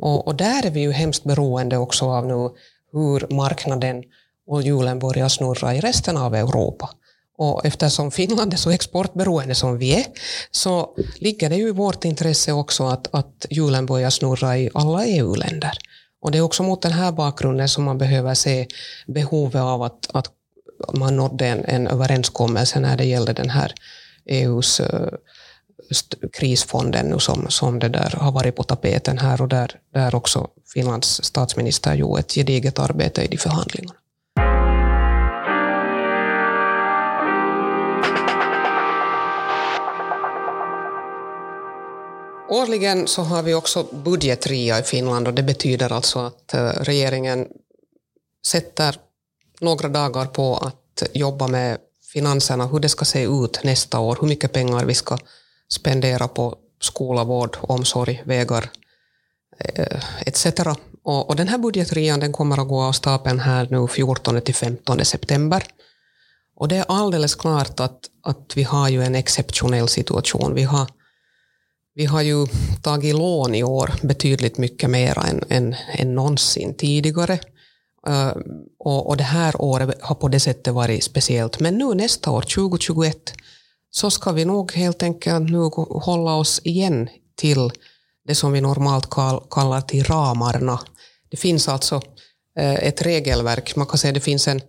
Och, 0.01 0.27
och, 0.27 0.35
där 0.35 0.65
är 0.65 0.71
vi 0.71 0.79
ju 0.79 0.91
hemskt 0.91 1.23
beroende 1.23 1.77
också 1.77 2.05
av 2.05 2.27
nu 2.27 2.49
hur 2.91 3.35
marknaden 3.35 4.03
och 4.47 4.61
hjulen 4.61 4.99
börjar 4.99 5.29
snurra 5.29 5.75
i 5.75 5.79
resten 5.79 6.17
av 6.17 6.35
Europa. 6.35 6.89
Och 7.37 7.65
eftersom 7.65 8.11
Finland 8.11 8.53
är 8.53 8.57
så 8.57 8.71
exportberoende 8.71 9.55
som 9.55 9.77
vi 9.77 9.95
är, 9.95 10.05
så 10.51 10.95
ligger 11.15 11.49
det 11.49 11.55
ju 11.55 11.67
i 11.67 11.71
vårt 11.71 12.05
intresse 12.05 12.51
också 12.51 12.83
att, 12.83 13.15
att 13.15 13.45
hjulen 13.49 13.85
börjar 13.85 14.09
snurra 14.09 14.57
i 14.57 14.69
alla 14.73 15.05
EU-länder. 15.05 15.77
Och 16.21 16.31
det 16.31 16.37
är 16.37 16.41
också 16.41 16.63
mot 16.63 16.81
den 16.81 16.91
här 16.91 17.11
bakgrunden 17.11 17.69
som 17.69 17.83
man 17.83 17.97
behöver 17.97 18.33
se 18.33 18.67
behovet 19.07 19.61
av 19.61 19.83
att, 19.83 20.09
att 20.13 20.31
man 20.93 21.15
nådde 21.15 21.47
en, 21.47 21.65
en 21.65 21.87
överenskommelse 21.87 22.79
när 22.79 22.97
det 22.97 23.05
gällde 23.05 23.33
den 23.33 23.49
här 23.49 23.73
EUs 24.25 24.79
eh, 24.79 25.13
krisfonden 26.33 27.05
nu 27.05 27.19
som, 27.19 27.49
som 27.49 27.79
det 27.79 27.89
där 27.89 28.13
har 28.17 28.31
varit 28.31 28.55
på 28.55 28.63
tapeten 28.63 29.17
här 29.17 29.41
och 29.41 29.47
där, 29.47 29.71
där 29.93 30.15
också 30.15 30.47
Finlands 30.73 31.23
statsminister 31.23 31.95
gjorde 31.95 32.19
ett 32.19 32.33
gediget 32.33 32.79
arbete 32.79 33.21
i 33.21 33.27
de 33.27 33.37
förhandlingarna. 33.37 33.93
Årligen 42.49 43.07
så 43.07 43.21
har 43.21 43.43
vi 43.43 43.53
också 43.53 43.83
budgetria 43.83 44.79
i 44.79 44.83
Finland 44.83 45.27
och 45.27 45.33
det 45.33 45.43
betyder 45.43 45.93
alltså 45.93 46.19
att 46.19 46.53
eh, 46.53 46.69
regeringen 46.69 47.47
sätter 48.45 48.95
några 49.61 49.89
dagar 49.89 50.25
på 50.25 50.55
att 50.55 51.03
jobba 51.13 51.47
med 51.47 51.77
finanserna, 52.13 52.67
hur 52.67 52.79
det 52.79 52.89
ska 52.89 53.05
se 53.05 53.23
ut 53.23 53.59
nästa 53.63 53.99
år, 53.99 54.17
hur 54.21 54.27
mycket 54.27 54.53
pengar 54.53 54.85
vi 54.85 54.93
ska 54.93 55.17
spendera 55.71 56.27
på 56.27 56.55
skola, 56.81 57.23
vård, 57.23 57.57
omsorg, 57.61 58.23
vägar 58.25 58.69
eh, 59.59 59.99
etc. 60.25 60.45
Och, 61.03 61.29
och 61.29 61.35
den 61.35 61.47
här 61.47 61.57
budgetrian 61.57 62.19
den 62.19 62.33
kommer 62.33 62.61
att 62.61 62.67
gå 62.67 62.81
av 62.81 62.91
stapeln 62.91 63.39
här 63.39 63.67
nu 63.71 63.87
14 63.87 64.41
till 64.41 64.55
15 64.55 65.05
september. 65.05 65.63
Och 66.55 66.67
det 66.67 66.75
är 66.75 66.85
alldeles 66.87 67.35
klart 67.35 67.79
att, 67.79 67.99
att 68.23 68.53
vi 68.55 68.63
har 68.63 68.89
ju 68.89 69.03
en 69.03 69.15
exceptionell 69.15 69.87
situation. 69.87 70.53
Vi 70.53 70.63
har, 70.63 70.87
vi 71.95 72.05
har 72.05 72.21
ju 72.21 72.47
tagit 72.81 73.15
lån 73.15 73.55
i 73.55 73.63
år 73.63 73.93
betydligt 74.01 74.57
mycket 74.57 74.89
mer 74.89 75.19
än, 75.19 75.43
än, 75.49 75.75
än 75.91 76.15
någonsin 76.15 76.73
tidigare. 76.73 77.39
Uh, 78.07 78.31
och, 78.79 79.07
och 79.07 79.17
det 79.17 79.23
här 79.23 79.61
året 79.61 80.01
har 80.01 80.15
på 80.15 80.27
det 80.27 80.39
sättet 80.39 80.73
varit 80.73 81.03
speciellt. 81.03 81.59
Men 81.59 81.77
nu 81.77 81.95
nästa 81.95 82.31
år, 82.31 82.41
2021, 82.41 83.33
så 83.89 84.11
ska 84.11 84.31
vi 84.31 84.45
nog 84.45 84.73
helt 84.73 85.03
enkelt 85.03 85.49
nu 85.49 85.57
hålla 85.89 86.35
oss 86.35 86.61
igen 86.63 87.09
till 87.35 87.71
det 88.27 88.35
som 88.35 88.51
vi 88.51 88.61
normalt 88.61 89.09
kallar 89.49 89.81
till 89.81 90.03
ramarna. 90.03 90.79
Det 91.29 91.37
finns 91.37 91.67
alltså 91.67 92.01
eh, 92.57 92.75
ett 92.75 93.01
regelverk. 93.01 93.75
Man 93.75 93.87
kan 93.87 93.97
säga 93.97 94.09
att 94.09 94.15
det 94.15 94.21
finns 94.21 94.47
en, 94.47 94.61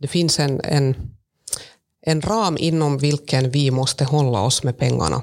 det 0.00 0.08
finns 0.08 0.38
en, 0.38 0.60
en, 0.64 0.96
en 2.06 2.22
ram 2.22 2.56
inom 2.58 2.98
vilken 2.98 3.50
vi 3.50 3.70
måste 3.70 4.04
hålla 4.04 4.40
oss 4.40 4.62
med 4.62 4.78
pengarna. 4.78 5.22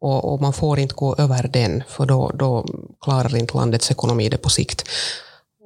Och, 0.00 0.32
och 0.32 0.40
man 0.40 0.52
får 0.52 0.78
inte 0.78 0.94
gå 0.94 1.14
över 1.18 1.48
den, 1.52 1.82
för 1.88 2.06
då, 2.06 2.30
då 2.34 2.66
klarar 3.00 3.36
inte 3.36 3.56
landets 3.56 3.90
ekonomi 3.90 4.28
det 4.28 4.38
på 4.38 4.50
sikt. 4.50 4.88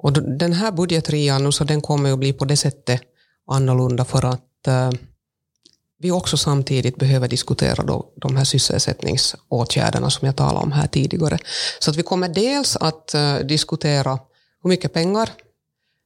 Och 0.03 0.13
den 0.13 0.53
här 0.53 0.73
budgetrian 0.73 1.45
nu, 1.45 1.53
så 1.53 1.65
den 1.65 1.81
kommer 1.81 2.13
att 2.13 2.19
bli 2.19 2.33
på 2.33 2.45
det 2.45 2.57
sättet 2.57 3.01
annorlunda 3.51 4.05
för 4.05 4.25
att 4.25 4.69
uh, 4.69 4.91
vi 5.99 6.11
också 6.11 6.37
samtidigt 6.37 6.97
behöver 6.97 7.29
diskutera 7.29 7.83
då 7.83 8.13
de 8.17 8.37
här 8.37 8.45
sysselsättningsåtgärderna 8.45 10.11
som 10.11 10.27
jag 10.27 10.37
talade 10.37 10.65
om 10.65 10.73
här 10.73 10.87
tidigare. 10.87 11.39
Så 11.79 11.91
att 11.91 11.97
vi 11.97 12.03
kommer 12.03 12.29
dels 12.29 12.77
att 12.77 13.15
eh, 13.15 13.37
diskutera 13.37 14.19
hur 14.63 14.69
mycket 14.69 14.93
pengar 14.93 15.31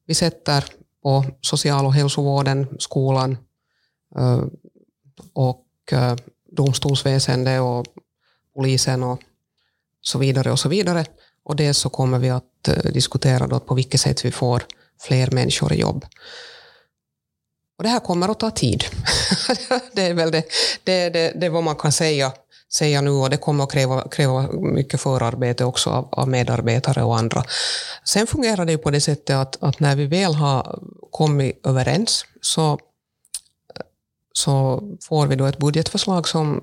vi 0.06 0.14
sätter 0.14 0.64
på 1.02 1.24
social 1.40 1.86
och 1.86 1.94
hälsovården, 1.94 2.66
skolan 2.78 3.38
eh, 4.16 4.44
och 5.32 5.66
eh, 5.92 6.16
domstolsväsendet 6.52 7.60
och 7.60 7.86
polisen 8.54 9.02
och 9.02 9.20
så 10.00 10.18
vidare 10.18 10.52
och 10.52 10.58
så 10.58 10.68
vidare. 10.68 11.04
Och 11.42 11.56
dels 11.56 11.78
så 11.78 11.88
kommer 11.88 12.18
vi 12.18 12.30
att 12.30 12.44
diskutera 12.92 13.46
då 13.46 13.60
på 13.60 13.74
vilket 13.74 14.00
sätt 14.00 14.24
vi 14.24 14.30
får 14.30 14.62
fler 15.00 15.30
människor 15.30 15.72
i 15.72 15.80
jobb. 15.80 16.04
Och 17.80 17.84
det 17.84 17.90
här 17.90 18.00
kommer 18.00 18.28
att 18.28 18.40
ta 18.40 18.50
tid. 18.50 18.84
det 19.92 20.02
är 20.02 20.14
väl 20.14 20.30
det, 20.30 20.44
det, 20.84 21.10
det, 21.10 21.32
det 21.40 21.48
vad 21.48 21.64
man 21.64 21.76
kan 21.76 21.92
säga, 21.92 22.32
säga 22.72 23.00
nu 23.00 23.10
och 23.10 23.30
det 23.30 23.36
kommer 23.36 23.64
att 23.64 23.72
kräva, 23.72 24.08
kräva 24.08 24.52
mycket 24.52 25.00
förarbete 25.00 25.64
också 25.64 25.90
av, 25.90 26.08
av 26.12 26.28
medarbetare 26.28 27.02
och 27.02 27.18
andra. 27.18 27.44
Sen 28.04 28.26
fungerar 28.26 28.64
det 28.64 28.72
ju 28.72 28.78
på 28.78 28.90
det 28.90 29.00
sättet 29.00 29.36
att, 29.36 29.62
att 29.62 29.80
när 29.80 29.96
vi 29.96 30.06
väl 30.06 30.34
har 30.34 30.78
kommit 31.10 31.66
överens 31.66 32.24
så, 32.40 32.78
så 34.32 34.82
får 35.02 35.26
vi 35.26 35.36
då 35.36 35.46
ett 35.46 35.58
budgetförslag 35.58 36.28
som 36.28 36.62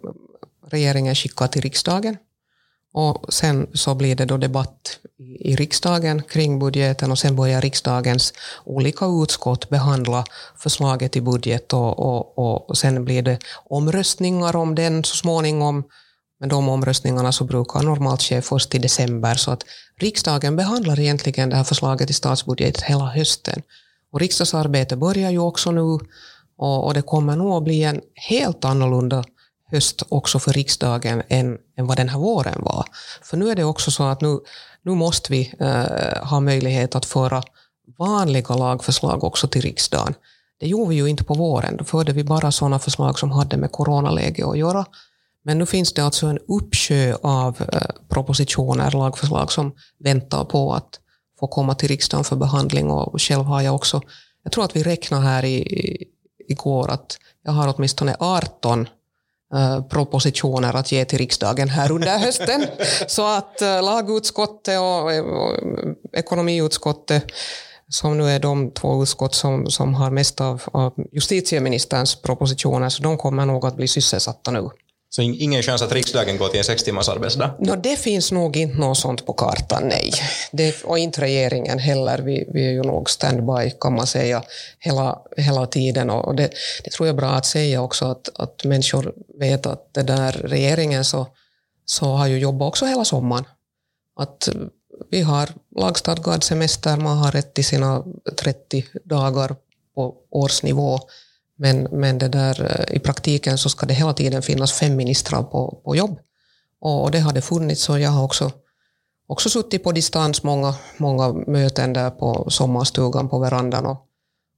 regeringen 0.70 1.16
skickar 1.16 1.48
till 1.48 1.62
riksdagen. 1.62 2.18
Och 2.94 3.34
sen 3.34 3.68
så 3.74 3.96
blir 3.96 4.16
det 4.16 4.26
då 4.26 4.38
debatt 4.38 5.00
i 5.40 5.56
riksdagen 5.56 6.22
kring 6.24 6.60
budgeten 6.60 7.12
och 7.12 7.20
sen 7.20 7.36
börjar 7.36 7.62
riksdagens 7.62 8.34
olika 8.66 9.06
utskott 9.06 9.70
behandla 9.70 10.24
förslaget 10.58 11.16
i 11.16 11.22
budget 11.22 11.74
och, 11.74 12.00
och, 12.00 12.70
och 12.70 12.78
sen 12.78 13.06
blir 13.06 13.22
det 13.22 13.40
omröstningar 13.66 14.56
om 14.56 14.76
den 14.76 15.04
så 15.04 15.16
småningom. 15.16 15.84
Men 16.40 16.50
de 16.50 16.70
omröstningarna 16.70 17.32
så 17.32 17.44
brukar 17.44 17.82
normalt 17.82 18.22
ske 18.22 18.42
först 18.42 18.76
i 18.76 18.78
december 18.78 19.36
så 19.36 19.52
att 19.52 19.64
riksdagen 20.00 20.56
behandlar 20.56 21.00
egentligen 21.00 21.50
det 21.50 21.56
här 21.56 21.64
förslaget 21.64 22.10
i 22.10 22.14
statsbudget 22.14 22.82
hela 22.82 23.06
hösten. 23.06 23.62
Och 24.12 24.20
riksdagsarbetet 24.20 25.00
börjar 25.00 25.32
ju 25.32 25.40
också 25.40 25.72
nu 25.72 26.00
och, 26.58 26.86
och 26.86 26.94
det 26.94 27.02
kommer 27.02 27.36
nog 27.36 27.54
att 27.54 27.64
bli 27.64 27.84
en 27.84 28.02
helt 28.14 28.66
annorlunda 28.66 29.24
höst 29.72 30.04
också 30.10 30.40
för 30.40 30.54
riksdagen 30.54 31.24
än, 31.30 31.58
än 31.78 31.88
vad 31.88 31.98
den 31.98 32.10
här 32.10 32.20
våren 32.20 32.62
var. 32.64 32.86
För 33.22 33.38
nu 33.38 33.50
är 33.50 33.56
det 33.56 33.64
också 33.64 33.92
så 33.92 34.04
att 34.04 34.22
nu, 34.22 34.40
nu 34.84 34.92
måste 34.92 35.32
vi 35.32 35.54
eh, 35.60 36.28
ha 36.28 36.40
möjlighet 36.40 36.96
att 36.96 37.06
föra 37.06 37.44
vanliga 37.98 38.56
lagförslag 38.56 39.24
också 39.24 39.48
till 39.48 39.62
riksdagen. 39.62 40.14
Det 40.60 40.68
gjorde 40.68 40.90
vi 40.90 40.96
ju 40.96 41.08
inte 41.08 41.24
på 41.24 41.34
våren, 41.34 41.78
då 41.78 41.84
förde 41.84 42.14
vi 42.14 42.24
bara 42.24 42.52
sådana 42.52 42.80
förslag 42.80 43.20
som 43.20 43.32
hade 43.32 43.58
med 43.58 43.72
coronaläge 43.72 44.48
att 44.48 44.58
göra. 44.58 44.86
Men 45.44 45.58
nu 45.58 45.66
finns 45.66 45.94
det 45.94 46.02
alltså 46.04 46.28
en 46.28 46.40
uppsjö 46.48 47.16
av 47.22 47.62
eh, 47.74 47.82
propositioner, 48.10 48.92
lagförslag 48.92 49.52
som 49.52 49.72
väntar 50.00 50.46
på 50.46 50.74
att 50.74 51.00
få 51.40 51.48
komma 51.48 51.76
till 51.76 51.88
riksdagen 51.88 52.24
för 52.24 52.36
behandling 52.36 52.92
och 52.92 53.22
själv 53.22 53.44
har 53.44 53.62
jag 53.62 53.76
också, 53.76 54.02
jag 54.44 54.52
tror 54.52 54.64
att 54.64 54.76
vi 54.76 54.84
räknar 54.84 55.22
här 55.22 55.46
i, 55.46 56.08
igår 56.48 56.90
att 56.90 57.18
jag 57.44 57.52
har 57.52 57.74
åtminstone 57.78 58.16
18 58.20 58.88
propositioner 59.90 60.76
att 60.76 60.92
ge 60.92 61.06
till 61.06 61.18
riksdagen 61.18 61.70
här 61.70 61.92
under 61.92 62.18
hösten. 62.26 62.66
Så 63.08 63.28
att 63.28 63.62
eh, 63.62 63.84
lagutskottet 63.84 64.80
och 64.80 65.12
ekonomiutskottet 66.14 67.24
som 67.90 68.18
nu 68.18 68.30
är 68.30 68.40
de 68.40 68.72
två 68.72 69.04
utskott 69.04 69.36
som, 69.36 69.70
som 69.70 69.94
har 69.94 70.12
mest 70.12 70.42
av, 70.42 70.62
av 70.72 70.94
justitieministerns 71.12 72.22
propositioner, 72.22 72.90
så 72.90 73.04
de 73.04 73.18
kommer 73.18 73.46
nog 73.46 73.66
att 73.66 73.76
bli 73.76 73.88
sysselsatta 73.88 74.52
nu. 74.52 74.70
Så 75.10 75.22
ingen 75.22 75.64
chans 75.64 75.82
att 75.82 75.92
riksdagen 75.92 76.38
går 76.38 76.48
till 76.48 76.58
en 76.58 76.64
sex 76.64 76.84
timmars 76.84 77.10
arbetsdag? 77.10 77.56
No, 77.60 77.76
det 77.76 77.96
finns 78.00 78.32
nog 78.32 78.58
inte 78.58 78.78
något 78.78 78.98
sånt 78.98 79.26
på 79.26 79.34
kartan, 79.34 79.84
nej. 79.88 80.14
Det, 80.52 80.84
och 80.84 80.98
inte 80.98 81.22
regeringen 81.22 81.80
heller. 81.80 82.18
Vi, 82.18 82.50
vi 82.54 82.68
är 82.68 82.72
ju 82.72 82.84
nog 82.84 83.10
standby, 83.10 83.72
kan 83.80 83.96
man 83.96 84.08
säga, 84.08 84.44
hela, 84.80 85.20
hela 85.38 85.68
tiden. 85.68 86.10
Och 86.10 86.36
det, 86.36 86.50
det 86.84 86.90
tror 86.90 87.08
jag 87.08 87.14
är 87.14 87.18
bra 87.18 87.30
att 87.30 87.46
säga 87.46 87.82
också, 87.82 88.06
att, 88.06 88.30
att 88.36 88.64
människor 88.64 89.14
vet 89.40 89.66
att 89.66 89.94
det 89.94 90.04
där 90.04 90.32
regeringen 90.32 91.06
så, 91.06 91.28
så 91.86 92.06
har 92.06 92.28
ju 92.28 92.40
jobbat 92.40 92.68
också 92.68 92.86
hela 92.86 93.06
sommaren. 93.06 93.46
Att 94.16 94.50
vi 95.10 95.22
har 95.22 95.50
lagstadgad 95.76 96.44
semester, 96.44 96.98
man 96.98 97.18
har 97.18 97.32
rätt 97.32 97.54
till 97.54 97.66
sina 97.66 98.04
30 98.36 98.86
dagar 99.04 99.56
på 99.96 100.16
årsnivå. 100.30 101.00
Men, 101.58 101.88
men 101.92 102.18
det 102.18 102.28
där, 102.28 102.62
eh, 102.62 102.96
i 102.96 103.00
praktiken 103.00 103.58
så 103.58 103.70
ska 103.70 103.86
det 103.86 103.94
hela 103.94 104.14
tiden 104.14 104.42
finnas 104.42 104.74
fem 104.74 104.96
ministrar 104.96 105.44
på, 105.44 105.82
på 105.84 105.96
jobb. 105.96 106.20
Och 106.80 107.12
det 107.12 107.20
har 107.20 107.34
det 107.34 107.42
funnits 107.42 107.90
och 107.90 108.00
jag 108.00 108.10
har 108.10 108.24
också, 108.24 108.52
också 109.28 109.50
suttit 109.50 109.84
på 109.84 109.92
distans 109.92 110.44
många, 110.44 110.76
många 110.98 111.34
möten 111.34 111.94
där 111.94 112.10
på 112.10 112.50
sommarstugan 112.50 113.30
på 113.30 113.40
verandan 113.40 113.86
och, 113.86 114.08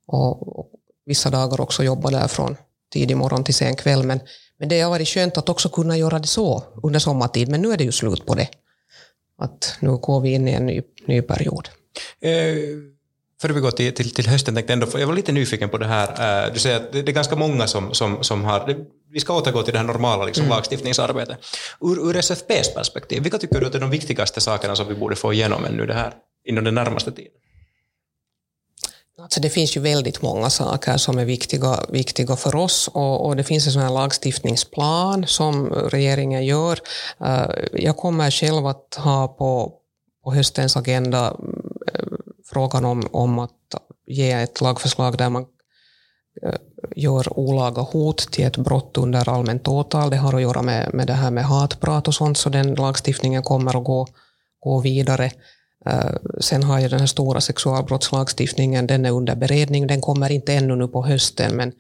och, 0.08 0.60
och 0.60 0.70
vissa 1.06 1.30
dagar 1.30 1.62
också 1.62 1.84
jobbat 1.84 2.12
där 2.12 2.28
från 2.28 2.58
tidig 2.94 3.18
morgon 3.18 3.44
till 3.44 3.54
sen 3.56 3.76
kväll. 3.76 4.04
Men, 4.04 4.20
men 4.58 4.70
det 4.70 4.82
har 4.82 4.90
varit 4.90 5.08
skönt 5.08 5.38
att 5.38 5.50
också 5.50 5.70
kunna 5.70 5.98
göra 5.98 6.20
det 6.20 6.28
så 6.28 6.64
under 6.84 7.00
sommartid, 7.00 7.50
men 7.50 7.62
nu 7.62 7.72
är 7.72 7.78
det 7.78 7.84
ju 7.84 7.92
slut 7.92 8.26
på 8.26 8.36
det. 8.36 8.48
Att 9.38 9.78
nu 9.80 9.98
går 9.98 10.20
vi 10.20 10.34
in 10.34 10.48
i 10.48 10.52
en 10.52 10.66
ny, 10.66 10.82
ny 11.08 11.22
period. 11.22 11.70
Eh 12.22 12.99
Före 13.42 13.54
vi 13.54 13.60
går 13.60 13.72
till, 13.72 13.94
till, 13.94 14.14
till 14.14 14.28
hösten, 14.28 14.56
tänkte 14.56 14.74
ändå, 14.74 14.88
jag 14.94 15.08
var 15.08 15.14
lite 15.14 15.32
nyfiken 15.32 15.70
på 15.70 15.78
det 15.78 15.88
här. 15.88 16.46
Eh, 16.46 16.54
du 16.54 16.60
säger 16.60 16.76
att 16.78 16.92
det, 16.92 17.00
är 17.00 17.04
ganska 17.04 17.36
många 17.36 17.68
som, 17.68 17.94
som, 17.94 18.24
som 18.24 18.44
har... 18.44 18.86
Vi 19.12 19.20
ska 19.20 19.38
återgå 19.38 19.64
till 19.64 19.74
det 19.74 19.80
här 19.80 19.86
normala 19.86 20.26
liksom, 20.26 20.46
mm. 20.46 20.56
lagstiftningsarbetet. 20.56 21.38
Ur, 21.82 22.10
ur 22.10 22.16
SFPs 22.16 22.74
perspektiv, 22.76 23.24
vilka 23.24 23.38
tycker 23.38 23.60
du 23.60 23.68
att 23.68 23.76
är 23.76 23.80
de 23.80 23.90
viktigaste 23.90 24.42
sakerna 24.42 24.76
som 24.76 24.88
vi 24.88 24.96
borde 24.96 25.16
få 25.16 25.34
igenom 25.34 25.66
ännu 25.66 25.86
det 25.86 25.94
här, 25.94 26.14
inom 26.46 26.64
den 26.64 26.76
närmaste 26.76 27.12
tiden? 27.12 27.32
Alltså 29.22 29.40
det 29.42 29.50
finns 29.50 29.78
ju 29.78 29.82
väldigt 29.82 30.22
många 30.22 30.50
saker 30.50 30.98
som 30.98 31.20
är 31.20 31.26
viktiga, 31.26 31.86
viktiga 31.90 32.36
för 32.36 32.56
oss 32.56 32.90
och, 32.94 33.26
och 33.26 33.36
det 33.36 33.44
finns 33.44 33.68
en 33.68 33.74
sån 33.74 33.82
här 33.82 33.94
lagstiftningsplan 33.94 35.28
som 35.28 35.70
regeringen 35.70 36.46
gör. 36.46 36.80
Eh, 37.26 37.46
jag 37.74 37.98
kommer 37.98 38.32
själv 38.32 38.68
att 38.68 38.96
ha 38.98 39.28
på, 39.28 39.74
på 40.24 40.34
höstens 40.34 40.78
agenda 40.78 41.36
frågan 42.52 42.86
om, 42.86 43.08
om 43.12 43.40
att 43.40 43.52
ge 44.08 44.32
ett 44.32 44.62
lagförslag 44.62 45.18
där 45.18 45.30
man 45.30 45.46
eh, 46.46 46.56
gör 46.96 47.40
olaga 47.40 47.82
hot 47.82 48.32
till 48.32 48.46
ett 48.46 48.58
brott 48.58 48.98
under 48.98 49.30
allmänt 49.30 49.68
åtal. 49.68 50.10
Det 50.10 50.18
har 50.18 50.34
att 50.34 50.42
göra 50.42 50.62
med, 50.62 50.94
med 50.94 51.08
det 51.08 51.14
här 51.14 51.32
med 51.32 51.46
hatprat 51.46 52.08
och 52.08 52.16
sånt, 52.16 52.38
så 52.38 52.50
den 52.50 52.76
lagstiftningen 52.76 53.44
kommer 53.44 53.78
att 53.78 53.84
gå, 53.84 54.08
gå 54.60 54.80
vidare. 54.80 55.32
Eh, 55.86 56.16
sen 56.42 56.64
har 56.64 56.80
ju 56.80 56.88
den 56.88 57.00
här 57.00 57.08
stora 57.08 57.42
sexualbrottslagstiftningen, 57.42 58.88
den 58.88 59.06
är 59.06 59.12
under 59.12 59.36
beredning. 59.36 59.88
Den 59.88 60.02
kommer 60.02 60.32
inte 60.32 60.54
ännu 60.54 60.76
nu 60.76 60.88
på 60.88 61.06
hösten, 61.06 61.56
men 61.56 61.72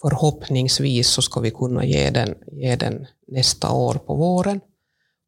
förhoppningsvis 0.00 1.08
så 1.08 1.22
ska 1.22 1.40
vi 1.40 1.50
kunna 1.50 1.84
ge 1.84 2.10
den, 2.10 2.34
ge 2.52 2.76
den 2.76 3.06
nästa 3.28 3.72
år 3.72 3.94
på 3.94 4.14
våren. 4.14 4.60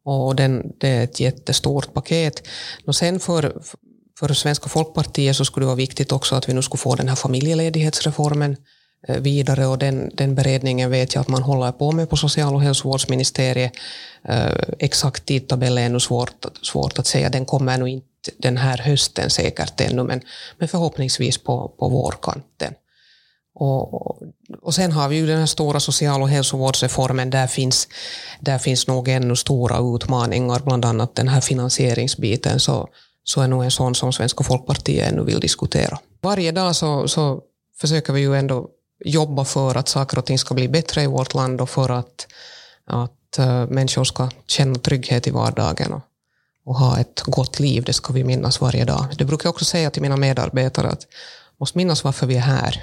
Och 0.05 0.37
den, 0.37 0.73
det 0.79 0.89
är 0.89 1.05
ett 1.05 1.21
jättestort 1.21 1.95
paket. 1.95 2.43
Och 2.87 2.97
sen 2.97 3.21
för, 3.21 3.63
för 4.19 4.35
Svenska 4.35 4.69
folkpartiet 4.69 5.37
så 5.37 5.45
skulle 5.45 5.65
det 5.65 5.67
vara 5.67 5.77
viktigt 5.77 6.13
också 6.13 6.35
att 6.35 6.49
vi 6.49 6.53
nu 6.53 6.63
skulle 6.63 6.79
få 6.79 6.95
den 6.95 7.09
här 7.09 7.17
familjeledighetsreformen 7.17 8.57
eh, 9.09 9.17
vidare 9.17 9.67
och 9.67 9.79
den, 9.79 10.11
den 10.15 10.35
beredningen 10.35 10.91
vet 10.91 11.15
jag 11.15 11.21
att 11.21 11.29
man 11.29 11.43
håller 11.43 11.73
på 11.73 11.93
med 11.93 12.11
på 12.11 12.17
social 12.17 12.55
och 12.55 12.63
hälsovårdsministeriet. 12.63 13.73
Eh, 14.29 14.53
exakt 14.79 15.27
tidtabell 15.27 15.79
är 15.79 15.83
ännu 15.87 16.01
svårt, 16.01 16.47
svårt 16.63 16.99
att 16.99 17.07
säga, 17.07 17.31
den 17.31 17.45
kommer 17.45 17.79
nog 17.79 17.89
inte 17.89 18.31
den 18.39 18.57
här 18.57 18.79
hösten 18.79 19.31
säkert 19.31 19.81
ännu, 19.81 20.03
men, 20.03 20.21
men 20.59 20.69
förhoppningsvis 20.69 21.39
på, 21.39 21.69
på 21.79 21.89
vårkanten. 21.89 22.75
Och, 23.59 24.23
och 24.63 24.75
sen 24.75 24.93
har 24.93 25.09
vi 25.09 25.17
ju 25.17 25.27
den 25.27 25.39
här 25.39 25.47
stora 25.47 25.81
social 25.81 26.23
och 26.23 26.29
hälsovårdsreformen, 26.29 27.31
där 27.31 27.47
finns, 27.47 27.89
där 28.41 28.59
finns 28.59 28.87
nog 28.87 29.09
ännu 29.09 29.37
stora 29.37 29.97
utmaningar, 29.97 30.61
bland 30.65 30.85
annat 30.85 31.15
den 31.15 31.29
här 31.29 31.41
finansieringsbiten. 31.41 32.61
Så, 32.61 32.89
så 33.29 33.41
är 33.41 33.49
nog 33.49 33.65
en 33.65 33.71
sån 33.71 33.95
som 33.95 34.13
Svenska 34.13 34.45
folkpartiet 34.45 35.13
ännu 35.13 35.25
vill 35.25 35.41
diskutera. 35.41 35.99
Varje 36.21 36.53
dag 36.53 36.77
så, 36.77 37.09
så 37.09 37.43
försöker 37.81 38.13
vi 38.13 38.21
ju 38.21 38.37
ändå 38.37 38.69
jobba 39.05 39.45
för 39.45 39.75
att 39.75 39.89
saker 39.89 40.19
och 40.19 40.25
ting 40.25 40.39
ska 40.39 40.55
bli 40.55 40.69
bättre 40.69 41.03
i 41.03 41.07
vårt 41.07 41.35
land 41.35 41.61
och 41.61 41.71
för 41.71 41.91
att, 41.91 42.27
att 42.85 43.39
uh, 43.39 43.67
människor 43.67 44.05
ska 44.05 44.31
känna 44.47 44.75
trygghet 44.75 45.27
i 45.27 45.31
vardagen. 45.31 45.93
Och, 45.93 46.03
och 46.65 46.77
ha 46.77 46.99
ett 46.99 47.21
gott 47.21 47.61
liv, 47.61 47.85
det 47.85 47.93
ska 47.93 48.13
vi 48.13 48.25
minnas 48.25 48.61
varje 48.61 48.85
dag. 48.85 49.07
Det 49.19 49.25
brukar 49.25 49.47
jag 49.47 49.55
också 49.55 49.65
säga 49.65 49.91
till 49.91 50.03
mina 50.03 50.17
medarbetare 50.17 50.89
att 50.89 51.07
måste 51.57 51.79
minnas 51.79 52.05
varför 52.05 52.27
vi 52.27 52.37
är 52.37 52.41
här. 52.41 52.83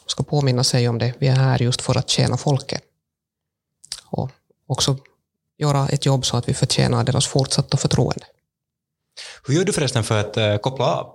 Man 0.00 0.08
ska 0.08 0.22
påminna 0.22 0.64
sig 0.64 0.88
om 0.88 0.98
det. 0.98 1.14
Vi 1.18 1.28
är 1.28 1.36
här 1.36 1.62
just 1.62 1.80
för 1.80 1.98
att 1.98 2.08
tjäna 2.08 2.36
folket. 2.36 2.82
Och 4.06 4.30
också 4.66 4.96
göra 5.58 5.88
ett 5.88 6.06
jobb 6.06 6.26
så 6.26 6.36
att 6.36 6.48
vi 6.48 6.54
förtjänar 6.54 7.04
deras 7.04 7.26
fortsatta 7.26 7.76
förtroende. 7.76 8.26
Hur 9.46 9.54
gör 9.54 9.64
du 9.64 9.72
förresten 9.72 10.04
för 10.04 10.20
att 10.20 10.36
uh, 10.36 10.56
koppla 10.56 10.84
av 10.86 11.06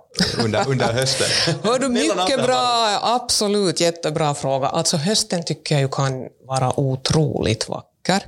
under, 0.44 0.68
under 0.68 0.92
hösten? 0.92 1.56
Hör 1.62 1.78
du, 1.78 1.88
mycket 1.88 2.42
bra, 2.42 2.98
absolut 3.02 3.80
jättebra 3.80 4.34
fråga. 4.34 4.66
Alltså 4.66 4.96
hösten 4.96 5.44
tycker 5.44 5.74
jag 5.74 5.82
ju 5.82 5.88
kan 5.88 6.28
vara 6.46 6.80
otroligt 6.80 7.68
vacker. 7.68 8.22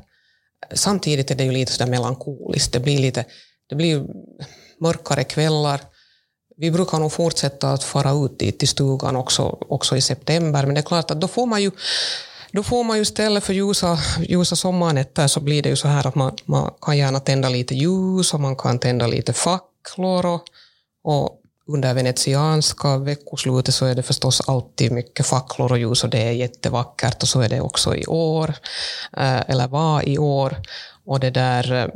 Samtidigt 0.75 1.31
är 1.31 1.35
det 1.35 1.45
ju 1.45 1.53
lite 1.53 1.73
sådär 1.73 1.91
melankoliskt. 1.91 2.73
Det 2.73 2.81
blir 2.81 2.99
lite 2.99 3.25
det 3.69 3.75
blir 3.75 4.05
mörkare 4.81 5.25
kvällar. 5.25 5.81
Vi 6.57 6.71
brukar 6.71 6.99
nog 6.99 7.13
fortsätta 7.13 7.71
att 7.71 7.85
fara 7.85 8.25
ut 8.25 8.39
dit 8.39 8.59
till 8.59 8.69
stugan 8.69 9.17
också, 9.17 9.59
också 9.69 9.97
i 9.97 10.01
september, 10.01 10.67
men 10.67 10.75
det 10.75 10.81
är 10.81 10.83
klart 10.83 11.11
att 11.11 11.21
då 11.21 11.29
får 11.29 11.47
man 11.47 11.63
ju 11.63 11.71
då 12.53 12.63
får 12.63 12.85
man 12.85 12.97
ju 12.97 13.03
istället 13.03 13.45
för 13.45 13.53
ljusa, 13.53 13.99
ljusa 14.21 14.57
sommarnätter 14.57 15.27
så 15.27 15.41
blir 15.41 15.63
det 15.63 15.69
ju 15.69 15.77
så 15.77 15.89
här 15.89 16.07
att 16.07 16.15
man, 16.15 16.37
man 16.45 16.71
kan 16.83 16.99
gärna 16.99 17.21
tända 17.21 17.49
lite 17.49 17.75
ljus 17.75 18.35
och 18.35 18.41
man 18.41 18.57
kan 18.57 18.79
tända 18.79 19.07
lite 19.07 19.33
facklor 19.33 19.68
och, 19.97 20.45
och 21.05 21.41
under 21.69 21.95
venetianska 21.95 22.99
veckoslutet 22.99 23.75
så 23.75 23.87
är 23.87 23.95
det 23.95 24.03
förstås 24.03 24.49
alltid 24.49 24.93
mycket 24.93 25.27
facklor 25.27 25.73
och 25.73 25.79
ljus 25.79 26.05
och 26.05 26.11
det 26.11 26.23
är 26.23 26.33
jättevackert 26.33 27.23
och 27.23 27.29
så 27.29 27.41
är 27.41 27.49
det 27.49 27.61
också 27.61 27.97
i 27.97 28.07
år, 28.07 28.55
eh, 29.17 29.41
eller 29.51 29.69
var 29.69 30.09
i 30.09 30.19
år. 30.19 30.57
Och 31.05 31.21
det 31.21 31.31
där 31.31 31.73
eh, 31.73 31.89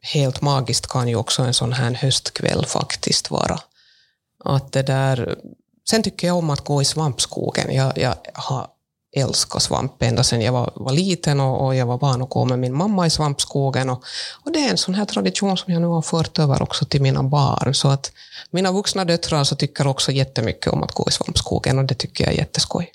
helt 0.00 0.40
magiskt 0.40 0.86
kan 0.86 1.08
ju 1.08 1.16
också 1.16 1.42
en 1.42 1.54
sån 1.54 1.72
här 1.72 1.94
höstkväll 1.94 2.66
faktiskt 2.66 3.30
vara. 3.30 3.60
Att 4.44 4.72
det 4.72 4.82
där, 4.82 5.38
sen 5.90 6.02
tycker 6.02 6.26
jag 6.26 6.36
om 6.36 6.50
att 6.50 6.64
gå 6.64 6.82
i 6.82 6.84
svampskogen. 6.84 7.74
Jag, 7.74 7.98
jag 7.98 8.14
har 8.34 8.66
älskat 9.16 9.62
svamp 9.62 10.02
ända 10.02 10.22
sedan 10.22 10.40
jag 10.40 10.52
var, 10.52 10.72
var 10.74 10.92
liten 10.92 11.40
och, 11.40 11.66
och, 11.66 11.74
jag 11.74 11.86
var 11.86 11.98
van 11.98 12.22
att 12.22 12.30
gå 12.30 12.44
med 12.44 12.58
min 12.58 12.74
mamma 12.74 13.06
i 13.06 13.10
svampskogen. 13.10 13.90
Och, 13.90 14.04
och 14.44 14.52
det 14.52 14.58
är 14.58 14.70
en 14.70 14.76
sån 14.76 14.94
här 14.94 15.04
tradition 15.04 15.56
som 15.56 15.72
jag 15.72 15.82
nu 15.82 15.88
har 15.88 16.02
fört 16.02 16.38
över 16.38 16.62
också 16.62 16.84
till 16.84 17.02
mina 17.02 17.22
barn. 17.22 17.74
Så 17.74 17.88
att 17.88 18.12
mina 18.50 18.72
vuxna 18.72 19.04
döttrar 19.04 19.44
så 19.44 19.56
tycker 19.56 19.86
också 19.86 20.12
jättemycket 20.12 20.72
om 20.72 20.82
att 20.82 20.92
gå 20.92 21.04
i 21.08 21.12
svampskogen 21.12 21.78
och 21.78 21.84
det 21.84 21.94
tycker 21.94 22.24
jag 22.24 22.32
är 22.32 22.38
jätteskoj. 22.38 22.92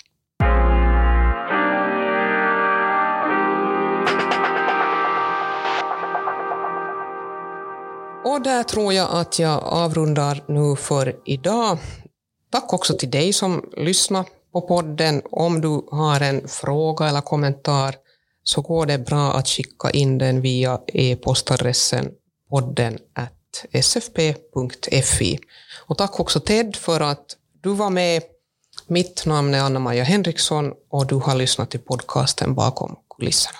Och 8.24 8.42
där 8.42 8.62
tror 8.62 8.92
jag 8.92 9.08
att 9.10 9.38
jag 9.38 9.62
avrundar 9.64 10.44
nu 10.46 10.76
för 10.76 11.16
idag. 11.24 11.78
Tack 12.50 12.72
också 12.72 12.96
till 12.96 13.10
dig 13.10 13.32
som 13.32 13.64
lyssnade 13.76 14.28
på 14.52 14.60
podden. 14.60 15.22
Om 15.30 15.60
du 15.60 15.82
har 15.90 16.20
en 16.20 16.48
fråga 16.48 17.08
eller 17.08 17.20
kommentar 17.20 17.94
så 18.44 18.60
går 18.60 18.86
det 18.86 18.98
bra 18.98 19.32
att 19.32 19.48
skicka 19.48 19.90
in 19.90 20.18
den 20.18 20.40
via 20.40 20.80
e-postadressen 20.86 22.10
podden 22.50 22.98
sfp.fi. 23.82 25.38
Och 25.86 25.98
tack 25.98 26.20
också 26.20 26.40
Ted 26.40 26.76
för 26.76 27.00
att 27.00 27.36
du 27.60 27.74
var 27.74 27.90
med. 27.90 28.22
Mitt 28.86 29.26
namn 29.26 29.54
är 29.54 29.60
Anna-Maja 29.60 30.04
Henriksson 30.04 30.72
och 30.90 31.06
du 31.06 31.14
har 31.14 31.34
lyssnat 31.34 31.70
till 31.70 31.80
podcasten 31.80 32.54
Bakom 32.54 32.96
kulisserna. 33.16 33.58